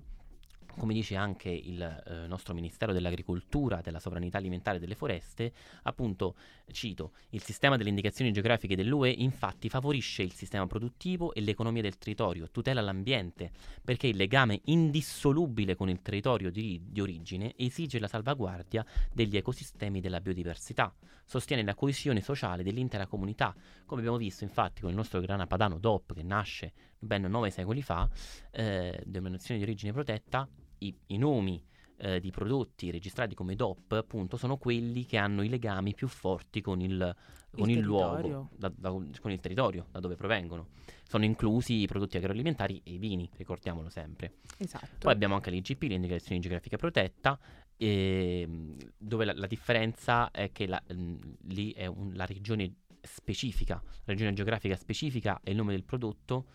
come 0.77 0.93
dice 0.93 1.15
anche 1.15 1.49
il 1.49 1.81
eh, 1.81 2.27
nostro 2.27 2.53
Ministero 2.53 2.93
dell'Agricoltura, 2.93 3.81
della 3.81 3.99
Sovranità 3.99 4.37
Alimentare 4.37 4.77
e 4.77 4.79
delle 4.79 4.95
Foreste, 4.95 5.51
appunto, 5.83 6.35
cito, 6.71 7.11
il 7.29 7.41
sistema 7.41 7.77
delle 7.77 7.89
indicazioni 7.89 8.31
geografiche 8.31 8.75
dell'UE 8.75 9.09
infatti 9.09 9.69
favorisce 9.69 10.23
il 10.23 10.33
sistema 10.33 10.67
produttivo 10.67 11.33
e 11.33 11.41
l'economia 11.41 11.81
del 11.81 11.97
territorio, 11.97 12.49
tutela 12.49 12.81
l'ambiente, 12.81 13.51
perché 13.83 14.07
il 14.07 14.15
legame 14.15 14.61
indissolubile 14.65 15.75
con 15.75 15.89
il 15.89 16.01
territorio 16.01 16.49
di, 16.49 16.81
di 16.85 17.01
origine 17.01 17.53
esige 17.57 17.99
la 17.99 18.07
salvaguardia 18.07 18.85
degli 19.11 19.37
ecosistemi 19.37 20.01
della 20.01 20.21
biodiversità, 20.21 20.93
sostiene 21.25 21.63
la 21.63 21.75
coesione 21.75 22.21
sociale 22.21 22.63
dell'intera 22.63 23.07
comunità, 23.07 23.55
come 23.85 24.01
abbiamo 24.01 24.17
visto 24.17 24.43
infatti 24.43 24.81
con 24.81 24.89
il 24.89 24.95
nostro 24.95 25.19
grana 25.19 25.47
padano 25.47 25.77
DOP 25.77 26.13
che 26.13 26.23
nasce 26.23 26.73
ben 27.01 27.23
nove 27.23 27.49
secoli 27.49 27.81
fa, 27.81 28.07
eh, 28.51 29.01
denominazione 29.05 29.59
di 29.59 29.65
origine 29.65 29.91
protetta, 29.91 30.47
i, 30.79 30.95
i 31.07 31.17
nomi 31.17 31.61
eh, 31.97 32.19
di 32.19 32.31
prodotti 32.31 32.89
registrati 32.91 33.35
come 33.35 33.55
DOP 33.55 33.91
appunto 33.93 34.37
sono 34.37 34.57
quelli 34.57 35.05
che 35.05 35.17
hanno 35.17 35.43
i 35.43 35.49
legami 35.49 35.93
più 35.93 36.07
forti 36.07 36.61
con 36.61 36.79
il, 36.81 37.15
con 37.51 37.69
il, 37.69 37.79
luogo, 37.79 38.15
territorio. 38.15 38.49
da- 38.55 38.71
da- 38.75 38.89
con 39.19 39.31
il 39.31 39.39
territorio 39.39 39.87
da 39.91 39.99
dove 39.99 40.15
provengono. 40.15 40.67
Sono 41.07 41.25
inclusi 41.25 41.81
i 41.81 41.87
prodotti 41.87 42.17
agroalimentari 42.17 42.81
e 42.83 42.93
i 42.93 42.97
vini, 42.97 43.29
ricordiamolo 43.35 43.89
sempre. 43.89 44.35
Esatto. 44.57 44.87
Poi 44.99 45.11
abbiamo 45.11 45.35
anche 45.35 45.51
l'IGP, 45.51 45.81
l'indicazione 45.83 46.39
geografica 46.39 46.77
protetta, 46.77 47.37
ehm, 47.77 48.77
dove 48.97 49.25
la, 49.25 49.33
la 49.35 49.47
differenza 49.47 50.31
è 50.31 50.51
che 50.51 50.67
la- 50.67 50.81
mm, 50.93 51.15
lì 51.49 51.71
è 51.73 51.85
un- 51.87 52.13
la 52.13 52.25
regione 52.25 52.75
specifica, 53.01 53.81
la 53.83 54.13
regione 54.13 54.33
geografica 54.33 54.75
specifica 54.75 55.39
e 55.43 55.51
il 55.51 55.57
nome 55.57 55.73
del 55.73 55.83
prodotto 55.83 56.45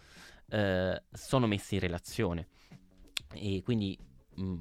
eh, 0.49 1.03
sono 1.13 1.47
messi 1.47 1.75
in 1.75 1.81
relazione 1.81 2.47
e 3.35 3.63
quindi 3.63 3.99
mm, 4.41 4.59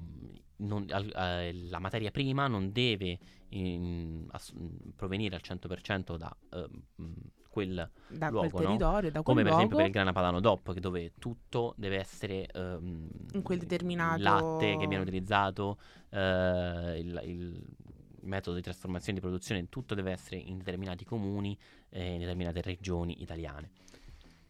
non- 0.57 0.85
al- 0.89 1.11
eh, 1.15 1.53
la 1.69 1.79
materia 1.79 2.11
prima 2.11 2.47
non 2.47 2.71
deve 2.71 3.17
in- 3.49 4.25
ass- 4.31 4.53
provenire 4.95 5.35
al 5.35 5.41
100% 5.43 6.17
da 6.17 6.35
eh, 6.51 6.67
mm, 7.01 7.11
quel 7.49 7.89
da 8.07 8.29
luogo, 8.29 8.49
quel 8.49 8.63
no? 8.63 8.69
territorio, 8.77 9.11
da 9.11 9.21
quel 9.21 9.23
come 9.23 9.41
per 9.43 9.51
luogo, 9.51 9.55
esempio 9.57 9.77
per 9.77 9.85
il 9.85 9.91
grana 9.91 10.11
padano 10.11 10.39
DOP, 10.41 10.73
che 10.73 10.79
dove 10.81 11.13
tutto 11.19 11.73
deve 11.77 11.97
essere 11.99 12.47
ehm, 12.47 13.07
In 13.33 13.41
quel 13.43 13.59
determinato- 13.59 14.21
latte 14.21 14.75
che 14.77 14.87
viene 14.87 15.03
utilizzato, 15.03 15.77
eh, 16.09 16.99
il, 16.99 17.21
il 17.23 17.63
metodo 18.23 18.55
di 18.57 18.61
trasformazione 18.61 19.17
e 19.17 19.21
di 19.21 19.25
produzione, 19.25 19.69
tutto 19.69 19.95
deve 19.95 20.11
essere 20.11 20.35
in 20.37 20.57
determinati 20.57 21.05
comuni 21.05 21.57
e 21.89 22.13
in 22.13 22.19
determinate 22.19 22.61
regioni 22.61 23.21
italiane. 23.21 23.71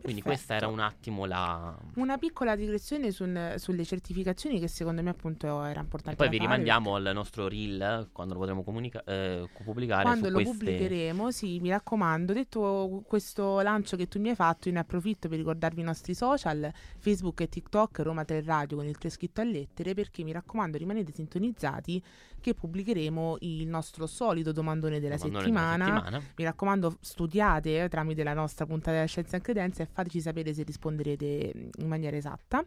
Quindi 0.06 0.22
questa 0.22 0.54
era 0.56 0.68
un 0.68 0.80
attimo 0.80 1.26
la... 1.26 1.76
Una 1.96 2.18
piccola 2.18 2.56
digressione 2.56 3.12
sul- 3.12 3.56
sulle 3.58 3.84
certificazioni 3.84 4.60
che 4.60 4.68
secondo 4.68 5.02
me 5.02 5.10
appunto 5.10 5.64
era 5.64 5.80
importante 5.82 6.16
poi 6.16 6.30
vi 6.30 6.38
fare, 6.38 6.50
rimandiamo 6.50 6.96
al 6.96 7.12
nostro 7.14 7.48
reel 7.48 8.10
quando 8.12 8.34
lo 8.34 8.40
potremo 8.40 8.64
comunica- 8.64 9.04
eh, 9.04 9.50
pubblicare 9.64 10.04
Quando 10.04 10.30
lo 10.30 10.36
queste... 10.36 10.52
pubblicheremo, 10.52 11.32
sì, 11.32 11.60
mi 11.60 11.70
raccomando, 11.70 12.34
detto 12.34 13.04
questo 13.08 13.60
lancio 13.62 13.98
che 13.98 14.08
tu 14.08 14.20
mi 14.20 14.30
hai 14.30 14.36
fatto, 14.36 14.68
io 14.68 14.76
ne 14.76 14.82
approfitto 14.82 15.28
per 15.28 15.38
ricordarvi 15.38 15.82
i 15.82 15.84
nostri 15.84 16.14
social, 16.14 16.72
Facebook 17.00 17.42
e 17.42 17.50
TikTok, 17.50 18.00
Roma 18.00 18.24
3 18.24 18.44
Radio 18.44 18.78
con 18.78 18.86
il 18.86 18.98
3 18.98 19.10
scritto 19.10 19.42
a 19.42 19.44
lettere, 19.44 19.94
perché 19.94 20.24
mi 20.24 20.32
raccomando 20.32 20.78
rimanete 20.78 21.12
sintonizzati 21.12 22.04
che 22.46 22.54
pubblicheremo 22.54 23.38
il 23.40 23.66
nostro 23.66 24.06
solito 24.06 24.52
domandone 24.52 25.00
della 25.00 25.16
Domandone 25.16 25.42
della 25.42 25.78
settimana. 25.80 26.02
settimana. 26.02 26.34
Mi 26.36 26.44
raccomando, 26.44 26.98
studiate 27.02 27.84
eh, 27.84 27.90
tramite 27.90 28.22
la 28.22 28.36
nostra 28.36 28.68
puntata 28.68 28.92
della 28.92 29.06
Scienza 29.06 29.38
e 29.38 29.42
Credenza 29.42 29.82
e 29.82 29.88
fateci 29.88 30.22
sapere 30.22 30.54
se 30.54 30.62
risponderete 30.62 31.52
mm, 31.58 31.70
in 31.80 31.88
maniera 31.88 32.16
esatta. 32.16 32.64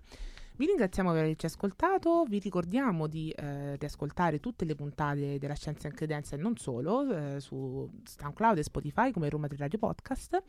Vi 0.56 0.66
ringraziamo 0.66 1.12
per 1.12 1.22
averci 1.22 1.46
ascoltato, 1.46 2.24
vi 2.24 2.40
ricordiamo 2.40 3.06
di 3.06 3.30
eh, 3.30 3.76
riascoltare 3.76 4.40
tutte 4.40 4.64
le 4.64 4.74
puntate 4.74 5.38
della 5.38 5.54
Scienza 5.54 5.86
in 5.86 5.94
Credenza 5.94 6.34
e 6.34 6.40
non 6.40 6.56
solo 6.56 7.36
eh, 7.36 7.38
su 7.38 7.88
SoundCloud 8.02 8.58
e 8.58 8.64
Spotify 8.64 9.12
come 9.12 9.28
Roma 9.28 9.46
3 9.46 9.58
Radio 9.58 9.78
Podcast. 9.78 10.42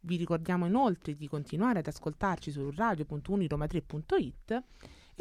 Vi 0.00 0.16
ricordiamo 0.16 0.64
inoltre 0.64 1.14
di 1.14 1.28
continuare 1.28 1.80
ad 1.80 1.86
ascoltarci 1.86 2.50
su 2.50 2.70
radio.uniroma3.it 2.74 4.62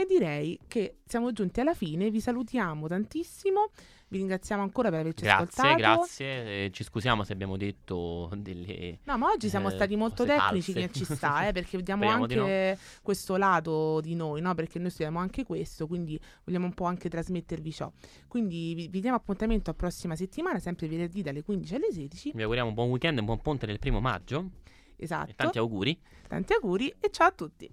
e 0.02 0.06
direi 0.06 0.60
che 0.68 1.00
siamo 1.06 1.32
giunti 1.32 1.60
alla 1.60 1.74
fine, 1.74 2.10
vi 2.10 2.22
salutiamo 2.22 2.88
tantissimo, 2.88 3.72
vi 4.08 4.20
ringraziamo 4.20 4.62
ancora 4.62 4.90
per 4.90 5.00
averci 5.02 5.24
Grazie, 5.24 5.44
ascoltato. 5.46 5.78
grazie. 5.78 6.66
Eh, 6.66 6.72
ci 6.72 6.84
scusiamo 6.84 7.24
se 7.24 7.34
abbiamo 7.34 7.58
detto 7.58 8.30
delle. 8.38 9.00
No, 9.04 9.18
ma 9.18 9.30
oggi 9.30 9.50
siamo 9.50 9.70
eh, 9.70 9.72
stati 9.72 9.96
molto 9.96 10.26
tecnici 10.26 10.72
false. 10.72 10.88
che 10.88 10.94
ci 10.94 11.06
sta, 11.06 11.48
eh, 11.48 11.52
perché 11.52 11.76
vediamo 11.78 12.04
Speriamo 12.04 12.24
anche 12.24 12.78
questo 13.02 13.36
lato 13.36 14.00
di 14.02 14.16
noi, 14.16 14.42
no? 14.42 14.56
Perché 14.56 14.80
noi 14.80 14.90
studiamo 14.90 15.20
anche 15.20 15.44
questo, 15.44 15.86
quindi 15.86 16.20
vogliamo 16.46 16.66
un 16.66 16.74
po' 16.74 16.86
anche 16.86 17.10
trasmettervi 17.10 17.72
ciò. 17.72 17.92
Quindi 18.28 18.74
vi, 18.74 18.88
vi 18.88 19.02
diamo 19.02 19.18
appuntamento 19.18 19.70
a 19.70 19.74
prossima 19.74 20.16
settimana, 20.16 20.60
sempre 20.60 20.88
venerdì 20.88 21.22
dalle 21.22 21.44
15 21.44 21.76
alle 21.76 21.92
16. 21.92 22.32
Vi 22.34 22.42
auguriamo 22.42 22.70
un 22.70 22.76
buon 22.76 22.90
weekend 22.90 23.18
e 23.18 23.20
un 23.20 23.26
buon 23.26 23.42
ponte 23.42 23.66
del 23.66 23.80
primo 23.80 24.00
maggio. 24.00 24.50
Esatto. 24.96 25.32
E 25.32 25.36
tanti 25.36 25.58
auguri. 25.58 26.00
Tanti 26.28 26.54
auguri 26.54 26.94
e 27.00 27.10
ciao 27.12 27.28
a 27.28 27.32
tutti. 27.32 27.70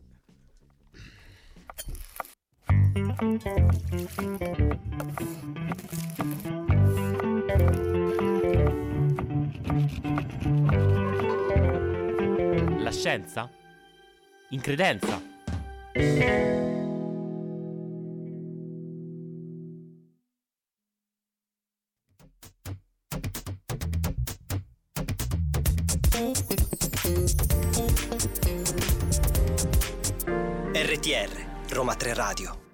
La 2.96 3.04
scienza? 12.90 13.50
In 14.48 14.62
credenza? 14.62 15.20
RTR, 30.72 31.46
Roma 31.68 31.94
3 31.94 32.14
Radio. 32.14 32.65